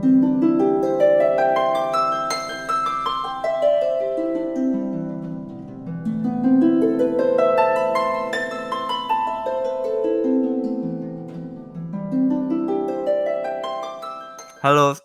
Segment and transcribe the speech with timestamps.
[0.00, 0.08] Halo,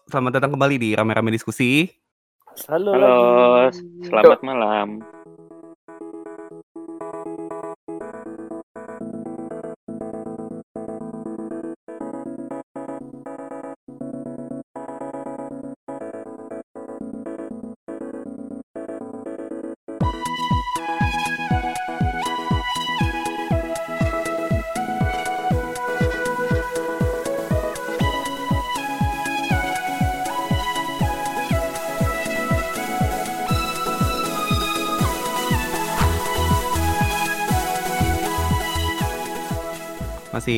[0.08, 1.92] selamat datang kembali di Rame-Rame Diskusi.
[2.72, 3.16] Halo, Halo,
[4.00, 5.04] selamat malam.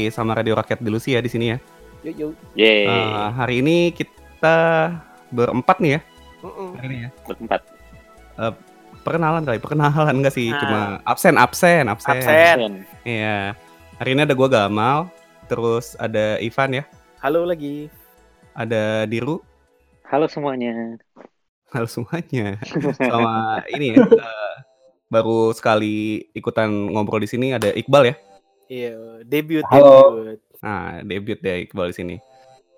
[0.08, 1.58] Masih sama Radio Rakyat dulu sih ya di sini ya.
[2.00, 2.32] Yuk, yuk.
[2.56, 4.56] Yeay, Eh, hari ini kita
[5.28, 6.02] berempat nih ya.
[6.40, 6.70] Mm-mm.
[6.80, 7.10] Hari ini ya.
[7.28, 7.62] berempat.
[9.04, 10.48] Perkenalan kali, perkenalan enggak sih?
[10.48, 10.60] Nah.
[10.64, 12.24] Cuma absen, absen, absen.
[12.24, 12.72] Absen.
[13.04, 13.60] Iya.
[14.00, 15.12] Hari ini ada gua Gamal,
[15.52, 16.84] terus ada Ivan ya,
[17.20, 17.92] Halo lagi.
[18.56, 19.44] ada Diru,
[20.08, 20.96] Halo semuanya.
[21.68, 22.56] halo semuanya.
[22.96, 24.08] Sama ini ya.
[24.08, 24.56] eh,
[25.12, 28.16] baru sekali ikutan ngobrol di sini ada Iqbal ya.
[28.68, 30.20] Iya, debut Halo.
[30.20, 30.40] debut.
[30.60, 32.16] Nah, debut deh Iqbal di sini.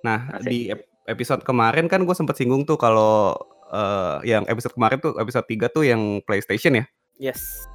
[0.02, 0.46] Nah, Asik.
[0.46, 3.34] di ep- episode kemarin kan gue sempet singgung tuh kalau
[3.68, 6.86] eh, yang episode kemarin tuh episode 3 tuh yang PlayStation ya.
[7.20, 7.66] Yes.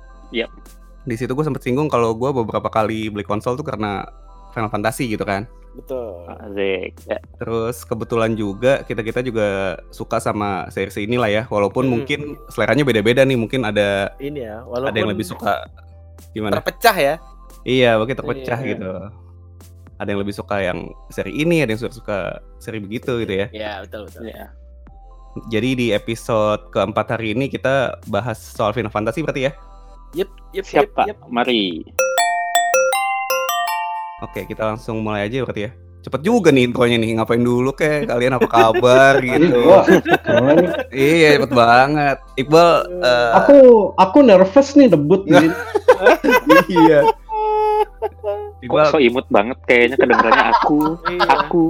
[1.04, 4.02] Di situ gue sempet singgung kalau gue beberapa kali beli konsol tuh karena
[4.50, 5.46] Final Fantasy gitu kan.
[5.74, 6.22] Betul.
[6.30, 6.94] Asik.
[7.04, 9.46] Ya, Terus kebetulan juga kita-kita juga
[9.90, 11.42] suka sama series inilah ya.
[11.44, 11.92] Walaupun Hmm.
[11.92, 13.34] mungkin seleranya beda-beda nih.
[13.34, 15.66] Mungkin ada Ini ya, walaupun ada yang lebih suka
[16.30, 16.58] gimana?
[16.58, 17.14] terpecah ya.
[17.64, 18.68] Iya, mungkin terpecah Iya.
[18.70, 18.90] gitu.
[19.94, 22.18] Ada yang lebih suka yang seri ini, ada yang suka suka
[22.58, 23.46] seri begitu gitu ya.
[23.50, 24.28] Ya, betul betul.
[24.28, 24.52] ya.
[25.48, 29.52] Jadi di episode keempat hari ini kita bahas soal Final Fantasy berarti ya?
[30.14, 31.06] Yep, yep, Siap, yep, Pak.
[31.08, 31.18] yep.
[31.26, 31.83] Mari.
[34.22, 35.72] Oke, kita langsung mulai aja berarti ya.
[36.00, 38.05] Cepet juga nih intronya nih, ngapain dulu kek?
[38.05, 39.56] Kalian apa kabar gitu?
[39.56, 40.68] nih?
[40.92, 42.16] iya, cepet banget.
[42.36, 42.68] Iqbal,
[43.00, 43.56] eh, Aku
[43.96, 45.48] aku nervous nih debut sini.
[46.84, 47.08] iya.
[48.04, 51.28] Kok Iqbal, so imut banget kayaknya kedengarannya aku, Iya.
[51.38, 51.64] aku.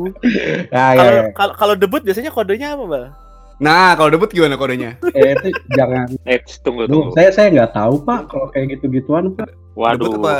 [0.68, 1.22] Ya, ya, Kalau ya.
[1.32, 3.08] kalau kalau debut biasanya kodenya apa, Bang?
[3.54, 4.98] nah kalau debut gimana kodenya?
[5.14, 6.10] Eh, itu jangan.
[6.24, 7.10] Eh, tunggu Duh, tunggu.
[7.14, 9.46] saya saya nggak tahu pak kalau kayak gitu-gituan pak.
[9.74, 10.14] Debut Waduh.
[10.20, 10.34] apa?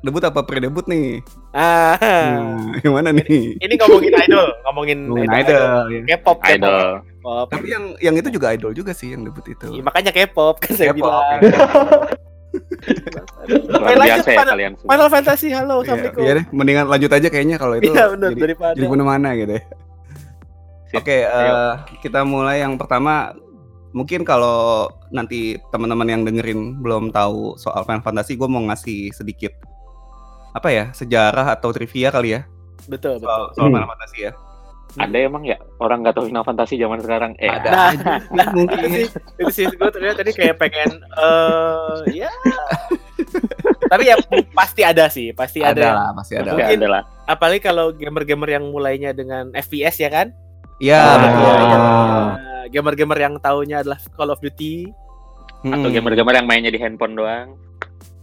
[0.00, 1.20] Debut apa pre-debut nih?
[1.50, 1.96] Ah.
[2.00, 3.56] Nah, yang mana nih?
[3.58, 5.64] Ini ngomongin idol, ngomongin Ngomongin idol.
[5.90, 6.00] ya.
[6.10, 6.56] K-pop, K-pop.
[6.56, 6.88] Idol.
[7.04, 7.46] K-pop.
[7.52, 9.68] Tapi yang yang itu juga idol juga sih yang debut itu.
[9.68, 11.40] Iya, makanya K-pop kan saya K-pop, bilang.
[11.44, 11.58] ya.
[12.48, 14.90] Luar lanjut, biasa ya Final- kalian semua.
[14.90, 16.22] Final Fantasy, halo, Iya, assalamualaikum.
[16.22, 18.74] iya deh, mendingan lanjut aja kayaknya kalau itu Iya, benar jadi, daripada.
[18.74, 19.62] jadi mana-mana gitu ya.
[20.90, 23.36] Oke, eh, kita mulai yang pertama.
[23.88, 29.52] Mungkin kalau nanti teman-teman yang dengerin belum tahu soal Final Fantasy, gue mau ngasih sedikit
[30.50, 32.44] apa ya sejarah atau trivia kali ya
[32.84, 33.28] Betul, betul.
[33.28, 33.74] soal, soal Hmm.
[33.74, 34.32] Final Fantasy ya.
[34.96, 37.36] Ada emang ya orang nggak tahu Final Fantasy zaman sekarang?
[37.36, 37.90] Eh, Ada Nah,
[38.32, 38.78] nah, mungkin.
[38.80, 39.06] itu sih,
[39.36, 42.30] itu sih gue ternyata tadi kayak pengen eh ya.
[43.86, 44.16] Tapi ya
[44.50, 45.72] pasti ada sih, pasti ada.
[45.72, 46.50] Ada yang- lah, pasti ada.
[46.50, 47.02] Mungkin ada lah.
[47.26, 50.32] Apalagi kalau gamer-gamer yang mulainya dengan FPS ya kan?
[50.78, 51.16] Iya, Ah.
[51.18, 51.54] betul.
[51.58, 52.32] Nah,
[52.70, 54.88] gamer-gamer yang taunya adalah Call of Duty.
[55.60, 55.92] Atau Hmm.
[55.92, 57.58] gamer-gamer yang mainnya di handphone doang.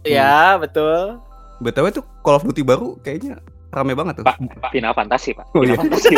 [0.02, 1.20] Ya, betul.
[1.58, 3.40] BTW tuh Call of Duty baru kayaknya
[3.76, 4.24] rame banget tuh.
[4.24, 4.36] Pak,
[4.72, 5.46] Final Fantasy, Pak.
[5.52, 5.76] Oh, iya.
[5.76, 6.16] Fantasy.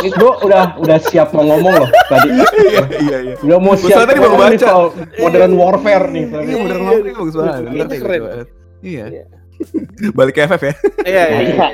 [0.00, 2.28] Ini gua udah udah siap mau ngomong loh tadi.
[2.32, 3.34] iya, iya, iya.
[3.44, 4.56] Udah mau siap soalnya tadi nih baca.
[4.58, 4.84] soal
[5.20, 6.24] modern warfare nih.
[6.24, 7.52] Iya, Iya, ngomong ini bagus banget.
[7.52, 8.18] itu deh, keren.
[8.18, 8.48] bagus banget.
[8.80, 9.04] Iya.
[9.06, 9.24] Iya.
[10.16, 10.74] Balik ke FF ya.
[11.04, 11.66] Iya, iya, iya.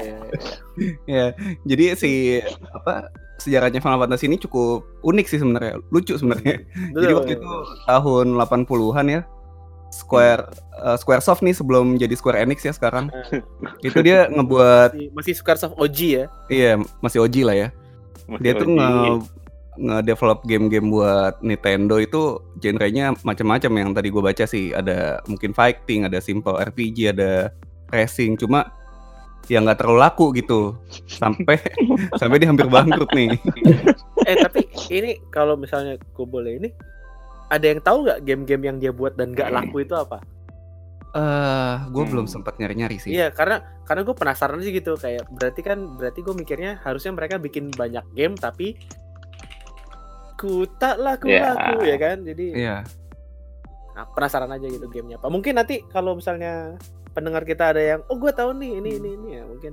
[1.07, 1.25] Ya,
[1.63, 6.67] jadi si apa sejarahnya Final Fantasy ini cukup unik sih sebenarnya, lucu sebenarnya.
[6.93, 7.51] Jadi waktu itu
[7.87, 9.21] tahun 80-an ya.
[9.97, 13.09] Square eh, Squaresoft nih sebelum jadi Square Enix ya sekarang.
[13.87, 16.25] itu dia ngebuat masih, masih Squaresoft OG ya.
[16.53, 17.69] iya masih OG lah ya.
[18.43, 19.25] Dia tuh Masih nge OG.
[19.77, 26.09] nge-develop game-game buat Nintendo itu genrenya macam-macam yang tadi gue baca sih ada mungkin fighting,
[26.09, 27.53] ada simple RPG, ada
[27.93, 28.41] racing.
[28.41, 28.73] Cuma
[29.47, 30.75] ya nggak terlalu laku gitu
[31.07, 31.61] sampai
[32.21, 33.37] sampai dia hampir bangkrut nih.
[34.27, 36.69] Eh, tapi ini kalau misalnya gue boleh ini
[37.47, 40.19] ada yang tahu nggak game-game yang dia buat dan nggak laku itu apa?
[41.13, 42.13] Eh, gue Hmm.
[42.13, 43.09] belum sempat nyari-nyari sih.
[43.09, 47.41] Iya, karena karena gue penasaran sih gitu kayak berarti kan berarti gue mikirnya harusnya mereka
[47.41, 48.77] bikin banyak game tapi
[50.37, 51.57] ku tak laku Iya.
[51.57, 52.19] laku ya kan.
[52.21, 52.77] Jadi Iya.
[53.97, 55.33] nah, penasaran aja gitu gamenya apa.
[55.33, 56.77] Mungkin nanti kalau misalnya
[57.17, 59.73] pendengar kita ada yang oh gue tahu nih ini ini ini ya mungkin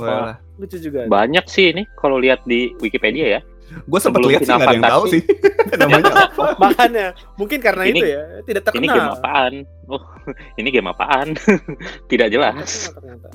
[0.00, 0.40] lah.
[0.56, 1.04] lucu juga.
[1.04, 3.40] Banyak sih ini kalau lihat di Wikipedia ya.
[3.84, 5.22] Gue sempet Sebelum lihat sih nggak ada yang tahu sih
[5.80, 6.12] namanya.
[6.26, 6.44] apa.
[6.58, 9.14] Makanya mungkin karena Ini- itu ya tidak Ini game terkenal.
[9.14, 9.54] apaan?
[9.86, 10.02] Oh,
[10.60, 11.28] ini game apaan?
[12.06, 12.70] Tidak jelas.
[12.88, 13.28] terkenal ternyata.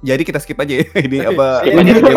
[0.00, 0.86] Jadi kita skip aja ya.
[0.98, 2.12] ini apa Iya, ini kita-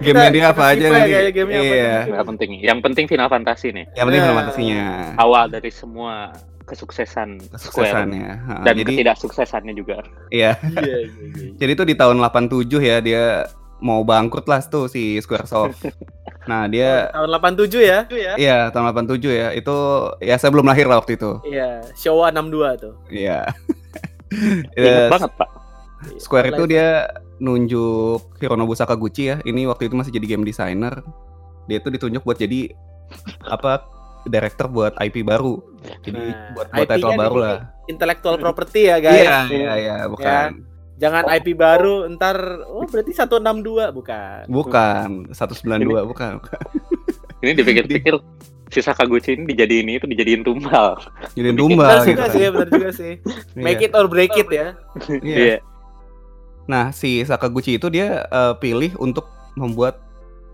[0.00, 0.86] gamenya dia apa aja
[1.32, 1.96] gamenya apa Iya.
[2.08, 2.50] Nggak penting.
[2.60, 3.86] Yang penting Final Fantasy nih.
[3.92, 4.24] Yang penting Nah.
[4.24, 4.82] Final Fantasy-nya.
[5.16, 6.30] Awal dari semua
[6.62, 8.30] kesuksesan Kesuksesannya.
[8.62, 10.02] Dan Jadi ketidaksuksesannya juga.
[10.30, 10.58] iya.
[10.64, 10.98] Iya, iya,
[11.32, 11.50] iya.
[11.56, 13.24] Jadi itu di tahun 87 ya dia
[13.78, 15.80] mau bangkrut lah tuh si Squaresoft.
[16.46, 18.06] Nah, dia Tahun 87 ya.
[18.38, 19.50] iya tahun 87 ya.
[19.50, 19.74] Itu
[20.22, 21.42] ya saya belum lahir lah waktu itu.
[21.42, 22.94] Iya, Showa 62 tuh.
[23.10, 23.50] Iya.
[24.78, 25.48] Ingat Ya, banget, Pak.
[26.06, 26.70] Iya, Square itu live.
[26.70, 26.88] dia
[27.38, 29.42] nunjuk Hironobu Sakaguchi ya.
[29.42, 31.02] Ini waktu itu masih jadi game designer.
[31.66, 32.70] Dia itu ditunjuk buat jadi
[33.42, 33.82] apa
[34.24, 35.58] director buat IP baru.
[36.02, 37.58] Jadi Nah, buat buat title baru lah.
[37.86, 39.18] intellectual property ya, guys.
[39.18, 40.62] Iya, iya, iya, bukan.
[40.96, 44.44] Jangan IP baru ntar oh berarti 162 bukan.
[44.48, 46.32] Bukan, 192 bukan.
[46.40, 46.60] bukan.
[47.44, 48.16] Ini dipikir-pikir
[48.66, 50.98] si Sakaguchi ini dijadiin itu dijadiin tumbal.
[51.36, 52.32] Jadi Benar tumbal juga gitu.
[52.34, 53.12] sih, ya, benar juga sih.
[53.54, 53.86] Make Iya.
[53.86, 54.66] it or break it ya.
[55.22, 55.36] Iya.
[55.36, 55.56] Iya.
[56.66, 60.02] Nah, si Sakaguchi itu dia eh, pilih untuk membuat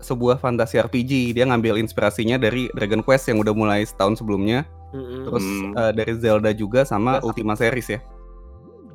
[0.03, 1.33] sebuah fantasi RPG.
[1.33, 5.23] Dia ngambil inspirasinya dari Dragon Quest yang udah mulai setahun sebelumnya, Mm-mm.
[5.25, 7.99] terus eh, dari Zelda juga sama Ultima series ya.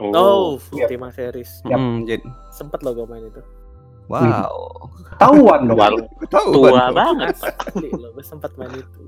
[0.01, 0.87] Oh, Iya.
[0.87, 1.51] Ultima series.
[1.65, 1.75] Yap.
[1.75, 3.43] Hmm, jadi Sempet lo gue main itu.
[4.07, 4.55] wow.
[5.21, 5.79] Tahuan dong.
[6.29, 7.75] Tahu tua banget, Pak.
[7.93, 9.01] Lo, gue sempet main itu.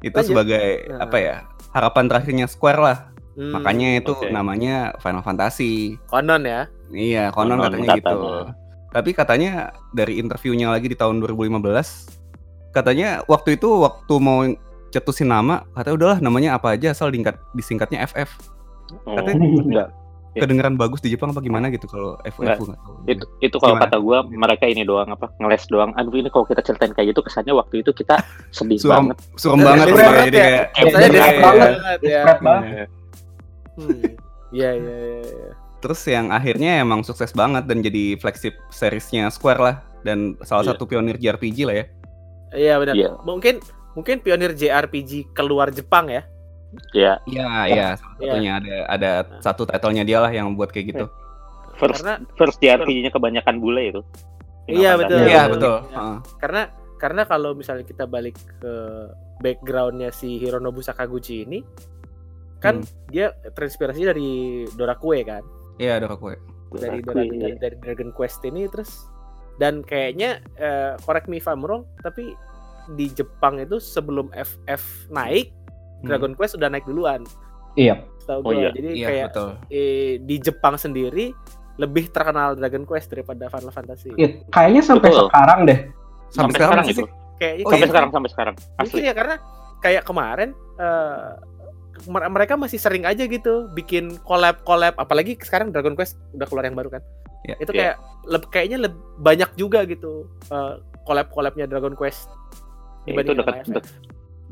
[0.00, 0.26] Itu Lanjut.
[0.26, 1.04] sebagai Nah.
[1.04, 1.36] apa ya?
[1.70, 2.98] Harapan terakhirnya Square lah.
[3.32, 4.28] Hmm, Makanya itu oke.
[4.28, 5.96] namanya Final Fantasy.
[6.06, 6.68] konon ya.
[6.88, 8.04] Iya, konon Konon katanya gitu.
[8.08, 8.52] katanya.
[8.88, 9.50] Tapi katanya
[9.90, 12.12] dari interviewnya lagi di tahun 2015,
[12.70, 14.44] katanya waktu itu waktu mau
[14.88, 17.08] cetusin nama, katanya udahlah namanya apa aja asal
[17.52, 18.28] disingkatnya FF.
[19.08, 19.88] Oh, Katanya enggak.
[20.32, 20.42] Ya.
[20.42, 22.56] kedengeran bagus di Jepang apa gimana gitu kalau FF Nggak.
[22.58, 22.94] nggak tahu.
[23.04, 23.84] Itu itu kalau Gimana?
[23.86, 25.92] kata gua mereka ini doang apa ngeles doang.
[25.92, 28.16] Aduh ini kalau kita ceritain kayak gitu kesannya waktu itu kita
[28.48, 29.16] sedih Suram, banget.
[29.36, 30.48] suram banget Desperate sih, jadi ya.
[30.48, 31.36] kayak Iya, iya.
[31.38, 31.70] banget
[32.02, 32.22] ya.
[32.38, 32.88] Banget.
[33.72, 34.02] Hmm.
[34.50, 35.20] Iya, iya, iya.
[35.22, 35.50] iya.
[35.78, 40.70] Terus yang akhirnya emang sukses banget dan jadi flagship seriesnya Square lah dan salah Iya.
[40.72, 41.84] satu pionir JRPG lah ya.
[42.52, 42.94] Iya benar.
[42.94, 43.10] Iya.
[43.20, 43.60] Mungkin
[43.92, 46.24] mungkin pionir JRPG keluar Jepang ya.
[46.90, 48.32] Ya, Iya, iya, salah Iya.
[48.32, 51.06] satunya ada ada satu titlenya dia lah yang buat kayak gitu.
[51.72, 54.00] first Karena- first JRPG-nya kebanyakan bule itu.
[54.66, 55.18] Iya, Final betul.
[55.20, 55.50] Iya, betul.
[55.50, 55.76] betul.
[55.82, 55.96] Iya.
[55.96, 56.16] Heeh.
[56.38, 56.62] Karena
[56.96, 58.72] karena kalau misalnya kita balik ke
[59.38, 61.60] backgroundnya si Hironobu Sakaguchi ini
[62.56, 62.86] kan Hmm.
[63.08, 64.30] dia terinspirasi dari
[64.70, 65.42] Dorakue kan
[65.76, 66.38] Iya, ada kue.
[66.70, 67.02] dari, Dorakue.
[67.02, 69.02] Dora- dari dari Dragon Quest ini terus
[69.58, 72.38] dan kayaknya eh, correct me if I'm wrong tapi
[72.92, 75.50] di Jepang itu sebelum FF naik
[76.02, 76.08] Hmm.
[76.08, 77.22] Dragon Quest udah naik duluan
[77.72, 78.02] Iya.
[78.20, 78.68] tahu Oh, iya.
[78.70, 79.48] jadi Iya, kayak betul.
[79.68, 81.30] eh, di Jepang sendiri
[81.74, 85.26] lebih terkenal Dragon Quest daripada Final Fantasy Iya, Kayaknya sampai Betul.
[85.26, 85.78] sekarang deh.
[86.28, 86.94] Sampai sekarang itu.
[86.98, 87.08] sih.
[87.34, 87.90] kayaknya Oh, sampai iya.
[87.90, 88.54] sekarang sampai sekarang.
[88.76, 89.02] Mungkin Asli.
[89.02, 89.34] ya karena
[89.80, 91.28] kayak kemarin eh,
[92.04, 96.62] mer- mereka masih sering aja gitu bikin collab collab apalagi sekarang Dragon Quest udah keluar
[96.62, 97.02] yang baru kan.
[97.42, 97.54] Ya.
[97.56, 97.74] Itu Ya.
[97.74, 100.30] kayak leb- kayaknya leb- banyak juga gitu
[101.02, 102.30] collab collabnya Dragon Quest
[103.02, 103.90] Ya, itu dibanding dekat dek-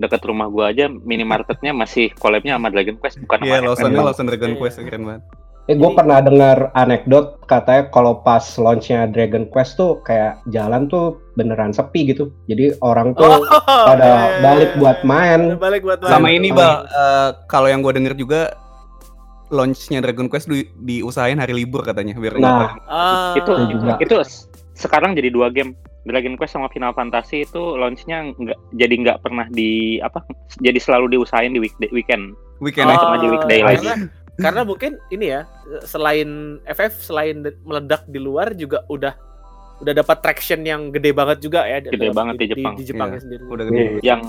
[0.01, 4.01] dekat rumah gua aja minimarketnya masih collabnya sama Dragon Quest bukan Iya, sama Lawsonnya.
[4.03, 4.59] Lawson Dragon Iya.
[4.59, 5.23] Quest keren banget.
[5.69, 11.23] Eh, gue pernah dengar anekdot katanya kalau pas launchnya Dragon Quest tuh kayak jalan tuh
[11.37, 12.35] beneran sepi gitu.
[12.51, 13.39] Jadi orang tuh Oh,
[13.87, 14.79] pada iya, iya, balik iya.
[14.83, 15.41] buat main.
[15.63, 16.11] Balik buat main.
[16.11, 16.59] Sama ini, Oh.
[16.59, 18.51] Bal, eh, kalau yang gue denger juga
[19.47, 22.75] launchnya Dragon Quest di, diusahain hari libur katanya biar Nah.
[22.87, 23.95] Ah, Itu juga.
[23.99, 24.15] itu
[24.75, 25.75] sekarang jadi dua game.
[26.03, 30.25] Dragon Quest sama Final Fantasy itu launchnya nggak jadi nggak pernah di apa
[30.59, 32.33] jadi selalu diusahain di weekday, weekend.
[32.59, 32.93] weekend Oh.
[32.93, 33.03] aja.
[33.03, 33.89] sama di weekday karena, lagi.
[34.37, 35.43] karena mungkin ini ya
[35.83, 36.29] selain
[36.65, 39.13] FF selain meledak di luar juga udah
[39.81, 42.77] udah dapat traction yang gede banget juga ya Gede banget di Jepang.
[42.77, 43.85] di, Jepangnya Iya, sendiri Udah gede.
[44.01, 44.21] Yang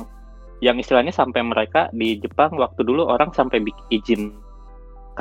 [0.62, 4.22] yang istilahnya sampai mereka di Jepang waktu dulu orang sampai bikin izin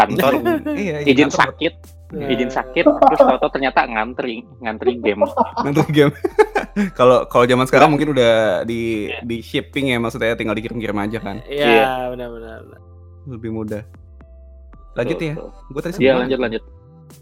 [0.00, 0.32] kantor.
[0.72, 1.40] Iya, izin kantor.
[1.44, 1.74] Sakit.
[2.10, 5.22] Nah, izin sakit terus tahu ternyata ngantri ngantri game.
[5.62, 6.12] Nonton game.
[6.98, 11.42] Kalau kalau zaman sekarang mungkin udah di di shipping ya maksudnya tinggal dikirim-kirim aja kan.
[11.50, 12.62] Iya, benar-benar.
[13.26, 13.82] Lebih mudah.
[14.94, 15.34] Lanjut ya.
[15.66, 16.62] Gue tadi Iya lanjut lanjut.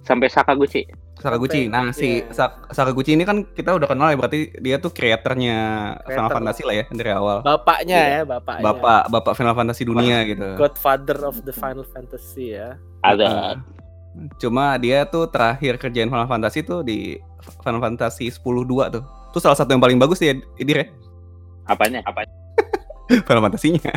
[0.04, 0.85] Sampai Sakaguchi
[1.18, 1.66] Sakaguchi.
[1.66, 2.30] Nah, si iya.
[2.30, 5.56] Sak- Sakaguchi ini kan kita udah kenal ya berarti dia tuh kreatornya
[6.00, 6.34] Final Creator.
[6.34, 7.38] Fantasy lah ya dari awal.
[7.42, 8.08] Bapaknya Iya.
[8.08, 8.64] ya, bapaknya.
[8.64, 10.48] Bapak bapak Final Fantasy dunia gitu.
[10.54, 12.78] Godfather of the Final Fantasy ya.
[13.00, 13.54] ada Nah,
[14.34, 17.14] Cuma dia tuh terakhir kerjain Final Fantasy tuh di
[17.60, 19.02] Final Fantasy 10 2 tuh.
[19.30, 20.87] Itu salah satu yang paling bagus ya, Idir ya.
[21.64, 22.25] apanya apa
[23.27, 23.93] Final Fantasinya.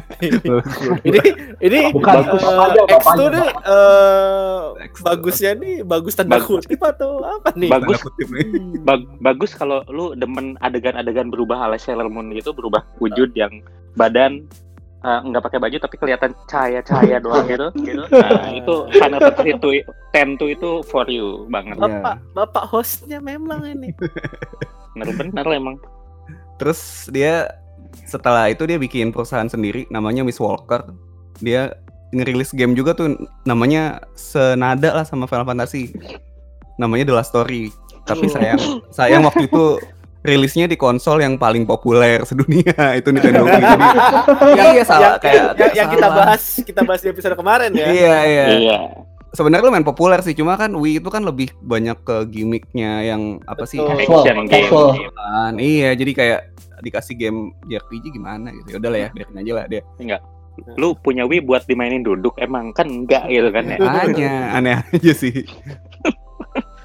[1.08, 1.20] ini
[1.60, 3.52] ini Bukan, bagus apa aja, X apa tuh nih tuh.
[5.04, 6.64] bagusnya nih bagus tanda Bagus.
[6.64, 7.70] kutip atau apa nih?
[7.70, 8.00] Bagus.
[8.02, 8.46] Kutip nih.
[8.48, 8.82] Hmm.
[8.84, 13.60] Bag- bagus kalau lu demen adegan-adegan berubah ala Sailor Moon gitu berubah wujud yang
[13.94, 14.48] badan
[15.02, 17.68] eh, nggak pakai baju tapi kelihatan cahaya-cahaya doang gitu.
[17.78, 18.04] gitu.
[18.08, 19.70] Nah, itu Final Fantasy itu
[20.12, 21.76] ten tuh itu for you banget.
[21.76, 23.92] Bapak bapak hostnya memang ini.
[24.96, 25.76] Bener-bener emang.
[26.56, 27.50] Terus dia
[28.06, 30.84] setelah itu dia bikin perusahaan sendiri namanya Miss Walker.
[31.40, 31.74] Dia
[32.12, 35.96] ngerilis game juga tuh namanya senada lah sama Final Fantasy.
[36.76, 37.72] Namanya The Last Story.
[38.02, 38.34] Tapi Oh.
[38.34, 39.78] sayang sayang waktu itu
[40.22, 43.62] rilisnya di konsol yang paling populer sedunia itu Nintendo Wii.
[44.58, 47.86] Jadi iya salah yang, kayak, yang, yang kita bahas kita bahas di episode kemarin ya.
[47.90, 48.46] Iya iya.
[48.58, 48.78] Iya.
[49.32, 53.64] Sebenarnya lumayan populer sih, cuma kan Wii itu kan lebih banyak ke gimmicknya yang apa
[53.64, 53.80] sih?
[53.80, 54.28] Betul.
[54.28, 55.56] Action game.
[55.56, 56.42] iya, jadi kayak
[56.82, 58.76] dikasih game JRPG gimana gitu.
[58.76, 59.82] Ya udahlah ya, biarin aja lah dia.
[60.76, 63.78] Lu punya Wii buat dimainin duduk emang kan enggak gitu kan ya.
[63.80, 65.48] Makanya aneh aja sih.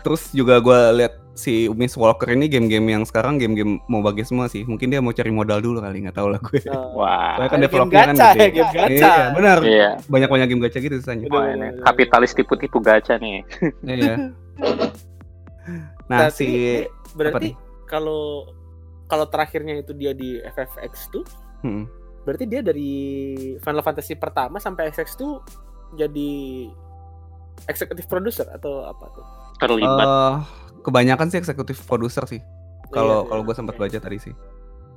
[0.06, 4.48] Terus juga gua lihat si Miss Walker ini game-game yang sekarang game-game mau bagi semua
[4.48, 4.64] sih.
[4.64, 6.62] Mungkin dia mau cari modal dulu kali, nggak tahu lah gue.
[6.64, 7.36] Eh, Wah.
[7.36, 8.40] Soalnya kan game developernya kan gacha gede.
[8.40, 8.88] ya, game gacha.
[8.96, 9.58] Iya, benar.
[9.60, 9.88] Iya.
[10.08, 11.24] Banyak-banyak game gacha gitu sisanya.
[11.28, 11.36] Udah.
[11.36, 13.44] Wah, ini kapitalis tipu-tipu gacha nih.
[13.84, 14.14] Iya.
[16.06, 17.48] Nah, Berarti- si Berarti
[17.90, 18.46] kalau
[19.06, 21.25] kalau terakhirnya itu dia di FFX tuh,
[21.60, 21.86] Hmm.
[22.22, 22.90] berarti dia dari
[23.58, 25.40] Final Fantasy pertama sampai FX tuh
[25.94, 26.66] jadi
[27.66, 29.26] executive producer atau apa tuh?
[29.56, 29.98] Terlibat.
[29.98, 30.34] eh
[30.82, 32.38] kebanyakan sih eksekutif produser sih.
[32.88, 33.82] Kalau Iya, kalau iya, gue sempat oke.
[33.82, 34.34] baca tadi sih,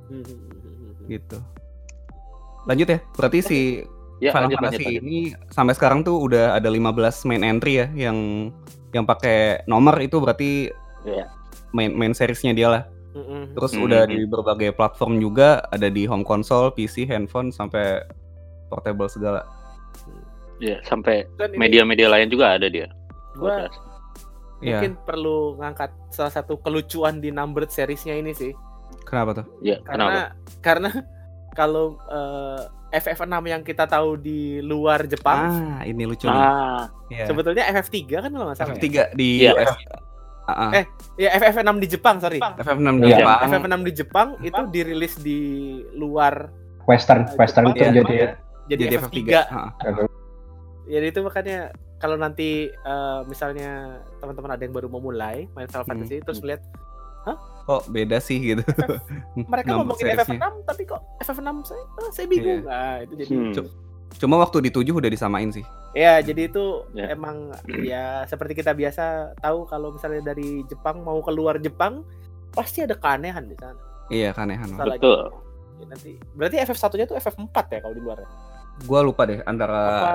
[0.06, 1.38] Hmm, hmm, hmm, gitu.
[2.62, 2.98] Lanjut ya.
[3.12, 3.60] Berarti si
[4.20, 5.02] ya, Final lanjut, Fantasy lanjut.
[5.02, 6.92] ini sampai sekarang tuh udah ada 15
[7.24, 8.50] main entry ya yang
[8.90, 10.68] yang pakai nomor itu berarti
[11.02, 11.26] Iya.
[11.72, 12.82] main main seriesnya dia lah.
[13.52, 13.84] Terus Hmm.
[13.84, 18.06] udah di berbagai platform juga, ada di home console, PC, handphone sampai
[18.66, 19.42] portable segala.
[20.58, 22.86] Iya, sampai Dan ini media-media lain juga ada dia.
[23.32, 23.66] gua.
[24.60, 24.76] Iya.
[24.76, 28.52] mungkin perlu ngangkat salah satu kelucuan di numbered seriesnya ini sih.
[29.02, 29.46] Kenapa tuh?
[29.60, 30.36] Iya, kenapa?
[30.60, 30.90] Karena karena
[31.56, 32.60] kalau eh,
[32.92, 36.36] FF6 yang kita tahu di luar Jepang, Ah, ini lucu nih.
[36.36, 37.24] Ah, Iya.
[37.24, 38.68] sebetulnya FF3 kan kalau nggak salah.
[38.68, 38.76] ya?
[38.76, 39.52] FF3 di Iya.
[39.56, 39.72] US.
[40.50, 40.70] Ah, ah.
[40.72, 40.84] Eh,
[41.16, 42.40] Ya FF6 di Jepang, sorry.
[42.40, 43.16] FF6 di Iya.
[43.18, 43.38] Jepang.
[43.44, 45.38] FF6 di Jepang itu dirilis di
[45.92, 46.48] luar
[46.82, 47.92] Western, eh, Western Jepang itu Iya.
[47.92, 48.14] jadi
[48.66, 49.18] jadi, Jadi FF3.
[49.20, 49.32] FF3.
[49.46, 49.70] Ah.
[50.86, 51.58] Jadi itu makanya
[51.96, 53.70] kalau nanti eh, misalnya
[54.18, 55.90] teman-teman ada yang baru mau mulai main Final Hmm.
[55.92, 56.62] Fantasy terus melihat
[57.60, 58.64] Kok beda sih gitu.
[59.44, 60.40] mereka ngomongin seriesnya.
[60.40, 62.64] FF6 tapi kok FF6 saya ah, saya bingung.
[62.64, 63.54] Nah, itu jadi hmm.
[64.16, 65.62] Cuma waktu di 7 udah disamain sih.
[65.90, 67.10] ya jadi itu Ya.
[67.10, 67.50] emang
[67.80, 72.06] ya seperti kita biasa tahu kalau misalnya dari Jepang mau keluar Jepang
[72.50, 73.78] pasti ada keanehan di sana.
[74.06, 74.70] Iya, kanehan.
[74.70, 75.30] Salah betul.
[75.76, 78.18] Ya, nanti berarti FF1-nya tuh FF4 ya kalau di luar.
[78.18, 78.28] ya?
[78.80, 80.12] Gua lupa deh antara Apa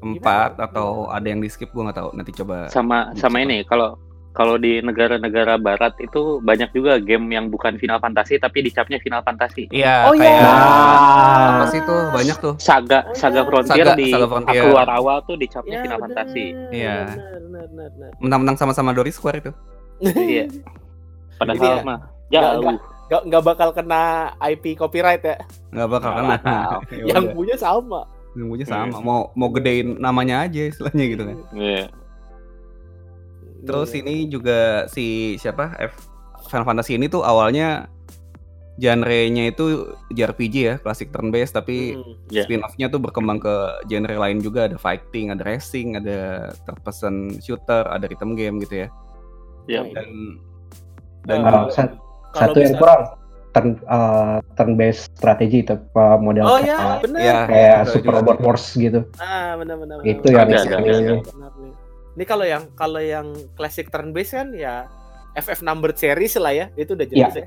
[0.00, 0.64] empat gimana?
[0.64, 2.10] atau ada yang di skip gua nggak tahu.
[2.12, 2.66] Nanti coba.
[2.66, 3.44] Sama sama Jepang.
[3.44, 3.88] ini kalau
[4.32, 9.20] kalau di negara-negara barat itu banyak juga game yang bukan Final Fantasy tapi dicapnya Final
[9.20, 9.68] Fantasy.
[9.68, 10.52] Iya, Oh, kayak iya.
[11.52, 12.00] apa sih tuh?
[12.10, 12.54] Banyak tuh.
[12.56, 13.46] Saga Oh, Saga iya.
[13.46, 14.62] Frontier Saga- di Saga Frontier.
[14.62, 16.46] keluar awal tuh dicapnya Ya, Final bener, Fantasy.
[16.70, 16.96] Iya.
[18.18, 19.52] Mentang-mentang sama-sama Dory Square itu.
[20.32, 20.48] Iya.
[21.36, 22.74] Padahal Jadi ya, mah nggak- jauh.
[23.02, 24.02] Nggak nggak bakal kena
[24.40, 25.36] IP copyright ya.
[25.70, 26.28] Nggak bakal kena.
[26.32, 26.78] bakal.
[26.90, 28.00] Ya Yang punya sama.
[28.32, 28.96] Yang punya sama.
[28.98, 31.36] Mau mau gedein namanya aja istilahnya gitu kan.
[31.52, 31.84] Iya.
[33.62, 33.98] Terus Iya.
[34.00, 35.72] ini juga si siapa?
[35.78, 35.94] F
[36.44, 37.86] Final Fantasy ini tuh awalnya
[38.74, 39.64] genre-nya itu
[40.08, 42.16] JRPG ya, klasik turn based tapi Hmm.
[42.28, 42.42] Iya.
[42.42, 43.54] spin-off-nya tuh berkembang ke
[43.86, 46.18] genre lain juga ada fighting, ada racing, ada
[46.64, 48.88] third person shooter, ada rhythm game gitu ya.
[49.68, 49.82] Iya.
[49.92, 50.08] Dan
[51.22, 51.94] dan Eh, Uh, sa-
[52.32, 53.02] kalau satu yang bisa- kurang
[53.52, 57.20] turn uh, turn based strategi itu uh, model Oh kayak, ya, benar.
[57.20, 58.16] ya kayak ada Super juga.
[58.18, 59.00] Robot Wars gitu.
[59.20, 59.96] Ah, benar benar.
[60.02, 60.48] Itu benar.
[60.48, 61.81] yang Ada, ini- ada, ada.
[62.12, 64.84] Ini kalau yang kalau yang classic turn based kan ya
[65.32, 66.66] FF numbered series lah ya.
[66.74, 67.46] Itu udah jelas ya.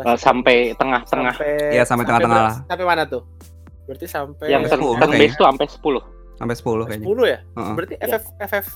[0.00, 1.34] Eh, sampai tengah-tengah
[1.70, 3.22] Iya, sampai tengah-tengah berapa- Sampai mana tuh?
[3.84, 5.20] Berarti sampai yang turn, 10 turn kayaknya.
[5.20, 6.02] base tuh sampai 10.
[6.32, 7.06] sampai 10 kayaknya.
[7.06, 7.38] 10 ya?
[7.50, 7.74] Heeh.
[7.74, 8.06] Berarti Iya.
[8.08, 8.66] FF FF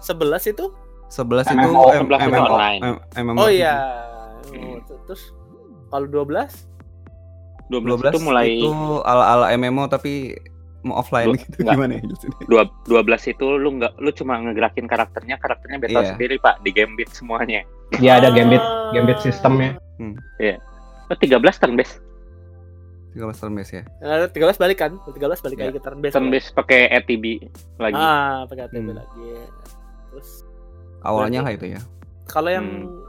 [0.00, 0.64] 11 itu
[1.08, 2.80] 11 itu MMO, M- 11 itu MMO, online.
[3.14, 3.38] MMO.
[3.38, 3.74] Oh iya.
[4.48, 4.78] Hmm.
[4.80, 5.22] Oh, Terus
[5.86, 6.50] kalau 12
[7.68, 8.70] 12, 12 itu mulai itu
[9.04, 10.34] ala-ala MMO tapi
[10.82, 11.74] mau offline Dua- gitu enggak.
[11.74, 12.44] gimana ya jelasinnya?
[12.46, 16.10] dua, 12 itu lu nggak lu cuma ngegerakin karakternya, karakternya battle Iya.
[16.10, 17.60] sendiri, Pak, di gambit semuanya.
[17.92, 18.90] Dia ada gambit Ah.
[18.90, 19.76] gambit sistemnya.
[21.06, 21.98] Oh, 13 turn base.
[23.10, 23.82] 13 turn based ya.
[24.00, 24.94] Nah, 13 balik kan?
[25.04, 25.64] 13 balik Iya.
[25.66, 26.14] lagi ke turn based.
[26.14, 27.24] Turn base pakai ATB
[27.76, 27.98] lagi.
[27.98, 28.96] Ah, pakai ATB Hmm.
[28.96, 29.28] lagi.
[30.08, 30.30] Terus
[31.02, 31.80] Awalnya lah itu ya.
[32.24, 33.02] kalau yang Hmm.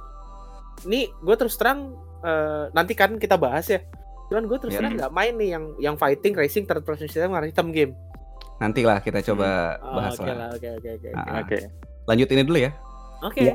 [0.83, 3.81] ini gue terus terang eh, nanti kan kita bahas ya
[4.31, 4.79] Cuman gue terus Ya.
[4.79, 7.91] terang nggak main nih yang yang fighting, racing, third person shooter warna hitam game.
[8.57, 10.35] Nanti lah kita coba Oh, bahas Oke lah.
[10.37, 11.09] lah, oke oke oke.
[11.11, 11.35] Ah, oke.
[11.43, 11.57] Oke.
[12.07, 12.71] Lanjut ini dulu ya.
[13.21, 13.41] Oke.
[13.43, 13.53] Iya.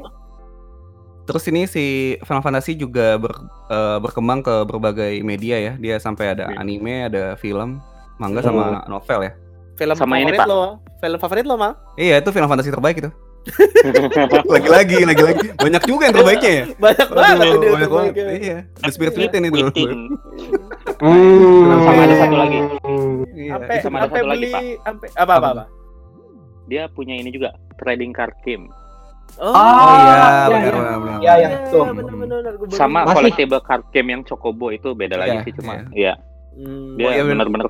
[1.24, 1.84] Terus ini si
[2.22, 5.72] Final Fantasy juga ber- eh, berkembang ke berbagai media ya.
[5.74, 6.60] Dia sampai ada Iya.
[6.60, 7.82] anime, ada film,
[8.16, 8.46] manga Hmm.
[8.46, 9.32] sama novel ya.
[9.74, 10.48] Film Sama ini, favorit Pak.
[10.48, 10.62] lo,
[10.96, 11.72] film favorit lo mal?
[11.94, 13.10] Iya, itu Final Fantasy terbaik itu.
[14.54, 15.46] Lagi-lagi, lagi-lagi.
[15.54, 16.64] Banyak juga yang terbaiknya ya.
[16.76, 18.12] Banyak banget Aduh, ini banyak banget.
[18.16, 19.64] Iya, The Spirit Within itu.
[20.96, 21.82] Hmm.
[21.82, 22.58] Sama ada satu lagi.
[23.36, 23.50] Iya.
[23.54, 24.62] Sampai sama ada satu lagi, beli Pak.
[24.82, 25.64] sampai apa apa apa.
[26.66, 28.66] Dia punya ini juga trading card game.
[29.36, 30.70] Oh, Oh iya, iya, benar iya.
[30.72, 31.18] benar benar.
[31.20, 31.48] Iya, iya.
[31.68, 31.84] tuh.
[31.84, 32.04] gue
[32.62, 35.72] baru Sama collectible card game yang Chocobo itu beda lagi Iya, sih cuma.
[35.74, 35.84] iya.
[35.92, 36.12] Iya.
[36.56, 37.68] Hmm, Dia Oh, iya, benar-benar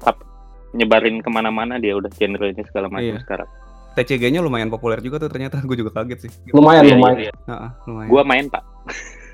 [0.77, 3.23] nyebarin ke mana-mana dia udah genrenya segala macam Iya.
[3.25, 3.49] sekarang.
[3.97, 5.59] TCG-nya lumayan populer juga tuh ternyata.
[5.67, 6.31] Gue juga kaget sih.
[6.51, 7.17] Lumayan, Iya, lumayan.
[7.17, 7.35] iya, iya.
[7.47, 8.09] Heeh, lumayan.
[8.09, 8.63] Gua main pak.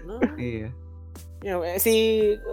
[0.02, 0.68] nah, Iya.
[1.42, 1.94] ya, eh, si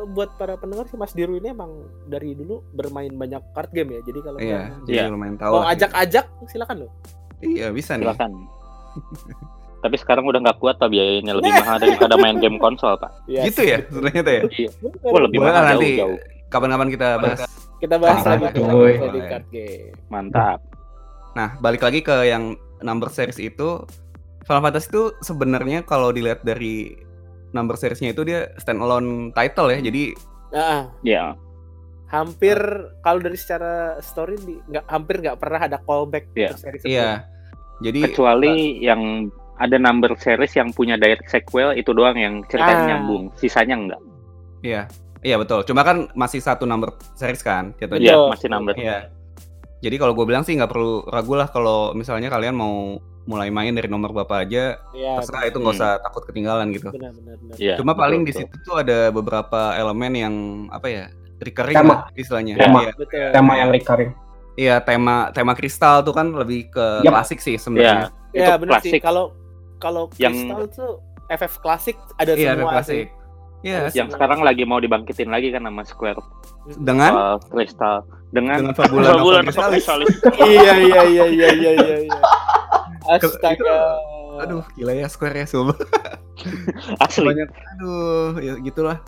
[0.10, 1.70] buat para pendengar si Mas Diru ini emang
[2.04, 4.02] dari dulu bermain banyak card game ya.
[4.02, 5.14] Jadi kalau Iya, jadi Iya.
[5.14, 5.54] lumayan tahu.
[5.54, 5.72] mau lah.
[5.72, 6.92] ajak-ajak silakan loh.
[7.40, 8.04] Iya, bisa nih.
[8.04, 8.32] Silakan.
[9.80, 13.16] Tapi sekarang udah nggak kuat pak biayanya lebih mahal daripada main game konsol pak.
[13.26, 14.44] Iya, Gitu ya, sebenarnya tuh ya.
[14.50, 14.70] Iya.
[15.06, 15.90] Wah lebih mahal nanti.
[16.50, 17.40] Kapan-kapan kita bahas.
[17.80, 18.46] Kita bahas lagi
[19.24, 19.96] card game.
[20.10, 20.60] Mantap.
[21.40, 22.52] Nah, balik lagi ke yang
[22.84, 23.88] number series itu
[24.44, 27.00] Final Fantasy itu sebenarnya kalau dilihat dari
[27.50, 29.80] number seriesnya itu dia standalone title ya.
[29.80, 30.04] Jadi
[30.50, 31.38] Nah, Ya.
[32.08, 32.58] hampir
[33.00, 36.50] kalau dari secara story di- nggak hampir nggak pernah ada callback Iya.
[36.50, 36.92] ke seri sebelumnya.
[36.92, 37.12] iya.
[37.80, 39.02] Jadi Kecuali yang
[39.56, 42.90] ada number series yang punya direct sequel itu doang yang ceritanya Ah.
[42.90, 43.32] nyambung.
[43.38, 44.02] Sisanya enggak.
[44.60, 44.90] iya.
[45.20, 45.64] Iya betul.
[45.64, 48.02] Cuma kan masih satu number series kan jatuhnya.
[48.02, 48.30] Iya, Betul.
[48.34, 48.74] masih number.
[48.76, 48.98] Iya.
[49.80, 53.72] Jadi kalau gue bilang sih nggak perlu ragu lah kalau misalnya kalian mau mulai main
[53.72, 55.82] dari nomor berapa aja, Iya, terserah itu nggak Hmm.
[55.82, 56.90] usah takut ketinggalan gitu.
[56.90, 57.56] benar benar benar.
[57.56, 58.42] Iya, Cuma betul, paling di betul.
[58.44, 60.36] situ tuh ada beberapa elemen yang
[60.68, 61.06] apa ya
[61.40, 61.94] recurring Tema.
[61.94, 62.54] lah istilahnya.
[62.58, 62.80] Tema.
[62.82, 62.92] Iya.
[62.94, 63.28] Betul.
[63.30, 64.12] Tema yang recurring.
[64.54, 67.14] Iya tema tema kristal tuh kan lebih ke Yap.
[67.14, 67.62] klasik sih Iya.
[67.62, 68.08] sebenarnya.
[68.30, 68.92] Ya itu benar sih.
[68.92, 69.02] klasik.
[69.02, 69.26] Kalau
[69.78, 70.92] kalau Yang- Crystal tuh
[71.30, 73.06] FF klasik ada Iya semua klasik.
[73.60, 76.22] Iya Yang sekarang lagi mau dibangkitin lagi kan sama Square
[76.78, 77.98] dengan soal Crystal
[78.30, 79.86] dengan dengan Fabula Fabula Crystallis.
[80.40, 82.20] iya iya iya iya iya iya.
[83.10, 83.78] Astaga.
[84.40, 85.76] Aduh gila ya Square ya sumpah.
[87.04, 89.00] asli Kebanyakan aduh ya gitulah.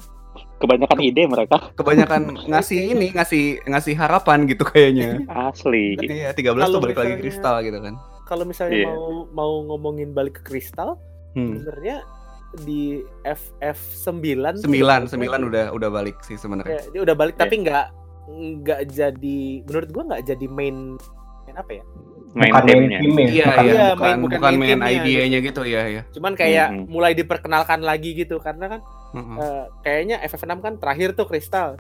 [0.58, 5.24] kebanyakan ide mereka Kebanyakan ngasih ini ngasih ngasih harapan gitu kayaknya.
[5.28, 7.94] asli Iya 13 tuh Kalau balik lagi misalnya- kristal gitu kan.
[8.24, 8.88] Kalau misalnya Iya.
[8.88, 11.56] mau mau ngomongin balik ke kristal, Hmm.
[11.58, 12.04] sebenarnya
[12.58, 15.50] di FF 9 tuh Sembilan, udah sembilan balik.
[15.50, 16.72] udah udah balik sih sebenarnya.
[16.74, 17.42] Ya, dia udah balik Iya.
[17.42, 17.86] tapi nggak
[18.32, 20.76] nggak jadi menurut gua nggak jadi main
[21.42, 21.84] main apa ya?
[22.32, 23.00] main Bukan main timnya.
[23.02, 26.02] Iya, Bukan- iya, Iya, bukan, main- bukan bukan main main idenya gitu ya, ya.
[26.10, 26.84] Cuman kayak Mhm.
[26.88, 28.80] mulai diperkenalkan lagi gitu karena kan
[29.12, 29.36] Heeh.
[29.38, 31.76] eh, kayaknya FF6 kan terakhir tuh kristal.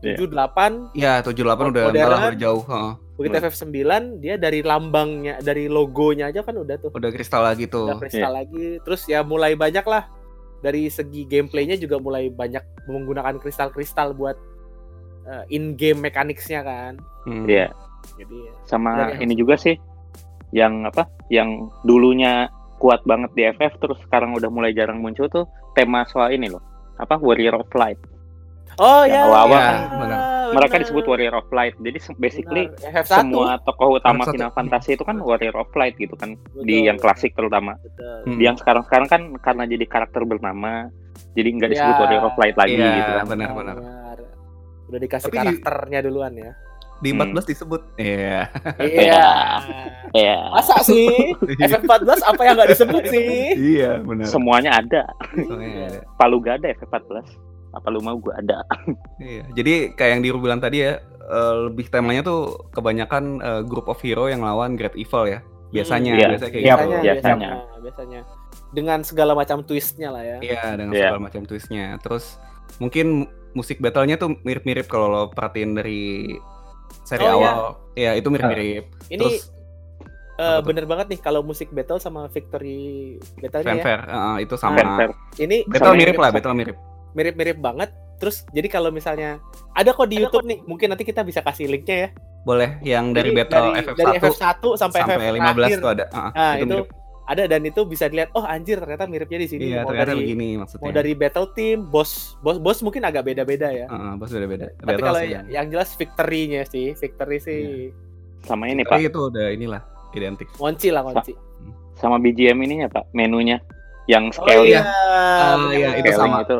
[0.00, 0.16] Iya.
[0.16, 2.92] 78 Iya, 78 udah malah udah jauh, heeh.
[3.22, 3.46] Begitu Hmm.
[3.46, 3.78] FF9
[4.18, 7.86] dia dari lambangnya dari logonya aja kan udah tuh Udah kristal lagi tuh.
[7.86, 10.10] udah kristal lagi terus ya mulai banyak lah
[10.58, 14.34] dari segi gameplaynya juga mulai banyak menggunakan kristal-kristal buat
[15.22, 17.46] eh, in game mechanicsnya kan Hmm.
[17.46, 17.70] Iya.
[18.18, 19.78] jadi ya, sama ini juga sih
[20.50, 21.48] yang apa yang
[21.80, 26.50] dulunya kuat banget di FF terus sekarang udah mulai jarang muncul tuh tema soal ini
[26.50, 26.58] loh
[26.98, 27.96] apa Warrior of Light
[28.76, 30.21] oh Yang ya awal-awal ya, kan, benar.
[30.54, 33.02] Mereka disebut Warrior of Light jadi basically Benar.
[33.02, 34.22] FF1 semua tokoh utama.
[34.24, 38.16] Final Fantasy itu kan Warrior of Light gitu kan Betul, di yang klasik terutama betul.
[38.24, 38.36] Hmm.
[38.36, 40.88] di yang sekarang sekarang kan karena jadi karakter bernama
[41.32, 42.00] jadi nggak disebut Ya.
[42.00, 43.76] Warrior of Light lagi Iya, gitu kan benar-benar.
[43.76, 44.18] Benar.
[44.84, 46.52] udah dikasih Tapi di- karakternya duluan ya
[46.98, 47.34] Di Hmm.
[47.34, 47.82] 14 disebut.
[47.96, 48.46] Iya.
[48.78, 49.26] iya
[50.12, 51.10] ya masa sih
[51.66, 53.26] FF14 apa yang nggak disebut sih
[53.74, 54.22] iya, benar.
[54.24, 56.00] semuanya ada Semuanya ada.
[56.14, 57.26] palu gak ada FF14
[57.72, 58.62] apa lu mau gua ada
[59.18, 59.42] Iya.
[59.52, 63.98] Jadi kayak yang Diru bilang tadi ya, eh, lebih temanya tuh kebanyakan eh, group of
[63.98, 65.40] hero yang lawan Great Evil ya.
[65.70, 66.26] Biasanya, Iya.
[66.28, 66.82] biasanya kayak Iya, gitu.
[66.82, 67.48] biasanya, biasanya.
[67.48, 68.20] biasanya biasanya
[68.70, 71.00] dengan segala macam twistnya lah ya Iya, dengan Iya.
[71.02, 71.86] segala macam twistnya.
[71.98, 72.24] Terus
[72.78, 76.32] mungkin musik battle-nya tuh mirip-mirip kalau lo perhatiin dari
[77.02, 77.52] seri Oh, iya.
[77.52, 77.58] awal.
[77.94, 78.84] Iya, itu mirip-mirip.
[79.08, 79.48] ini Terus
[80.34, 80.66] eh, apa tuh?
[80.66, 84.76] bener banget nih kalau musik battle sama victory battle ya fanfare, eh, itu sama.
[84.76, 85.12] Fanfare.
[85.38, 86.76] ini Battle Sama mirip lah, mirip- battle mirip.
[87.12, 91.40] Mirip-mirip banget terus jadi kalau misalnya ada kok di YouTube nih mungkin nanti kita bisa
[91.40, 92.10] kasih linknya ya
[92.42, 94.42] Boleh yang dari Jadi battle dari, FF1 dari FF1
[94.74, 95.78] sampai, sampai FF 15 terakhir.
[95.78, 96.04] tuh ada.
[96.10, 96.86] Ah, nah itu, mirip.
[97.24, 100.20] ada dan itu bisa dilihat oh anjir ternyata miripnya di sini Iya, mau ternyata dari
[100.20, 100.82] begini maksudnya.
[100.82, 104.74] mau dari battle team bos bos bos mungkin agak beda-beda ya Heeh, bos beda-beda.
[104.76, 107.62] tapi kalau yang, yang- yang jelas victory-nya sih victory sih
[108.42, 110.50] sama ini Oh, pak itu udah inilah identik.
[110.52, 111.32] ngonci lah ngonci
[111.94, 113.62] sama BGM ininya pak menunya
[114.04, 114.82] yang Oh scaling iya.
[114.82, 116.42] Ah, bener, iya, itu scaling sama.
[116.42, 116.58] itu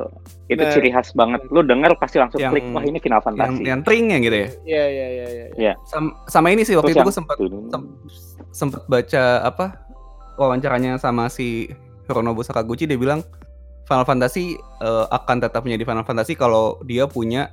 [0.48, 3.62] itu ciri khas banget lu denger pasti langsung Yang- klik wah ini Final yang Fantasy
[3.64, 4.48] yang tringnya gitu ya.
[4.62, 5.26] Iya iya iya
[5.56, 5.72] iya.
[5.82, 7.90] Sam- sama ini sih waktu Terus itu gue yang- sempat sem-
[8.52, 9.66] sempet baca apa
[10.34, 11.72] wawancaranya sama si
[12.04, 13.24] Hironobu Sakaguchi dia bilang
[13.82, 17.50] Final Fantasy eh, akan tetap menjadi Final Fantasy kalau dia punya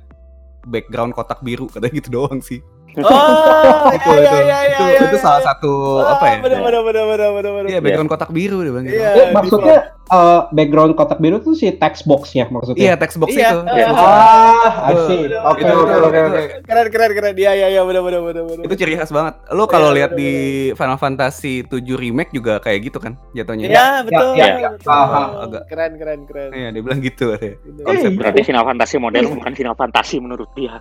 [0.62, 2.60] background kotak biru katanya gitu doang sih.
[2.98, 5.00] Oh, itu iya itu iya iya itu, iya.
[5.06, 6.36] itu salah satu apa ya?
[6.42, 7.68] Bener bener bener bener bener bener.
[7.70, 8.98] Iya background kotak biru dia bilang gitu.
[8.98, 9.10] Iya.
[9.14, 9.78] Eh, maksudnya
[10.10, 12.82] eh, background kotak biru tuh si text boxnya maksudnya.
[12.82, 13.58] Iya text box Iya, itu.
[13.70, 13.86] iya.
[13.88, 15.06] Ah, I Betul.
[15.06, 15.20] see.
[15.24, 16.40] Itu- Oke oke oke oke.
[16.62, 17.34] Keren keren keren.
[17.34, 18.62] Iya iya iya bener bener bener bener.
[18.64, 19.34] Itu ciri khas banget.
[19.48, 20.30] Lo kalau Iya, lihat di
[20.72, 23.66] Final Fantasy 7 remake juga kayak gitu kan jatuhnya.
[23.66, 24.30] Iya betul.
[24.34, 24.68] iya, iya.
[24.72, 24.90] betul.
[24.90, 25.62] Ah, agak.
[25.66, 26.50] Keren keren keren.
[26.50, 27.56] Iya, dia bilang gitu katanya.
[27.60, 27.84] Bener.
[27.84, 30.74] Konsep berarti Final Fantasy modern bukan Final Fantasy menurut dia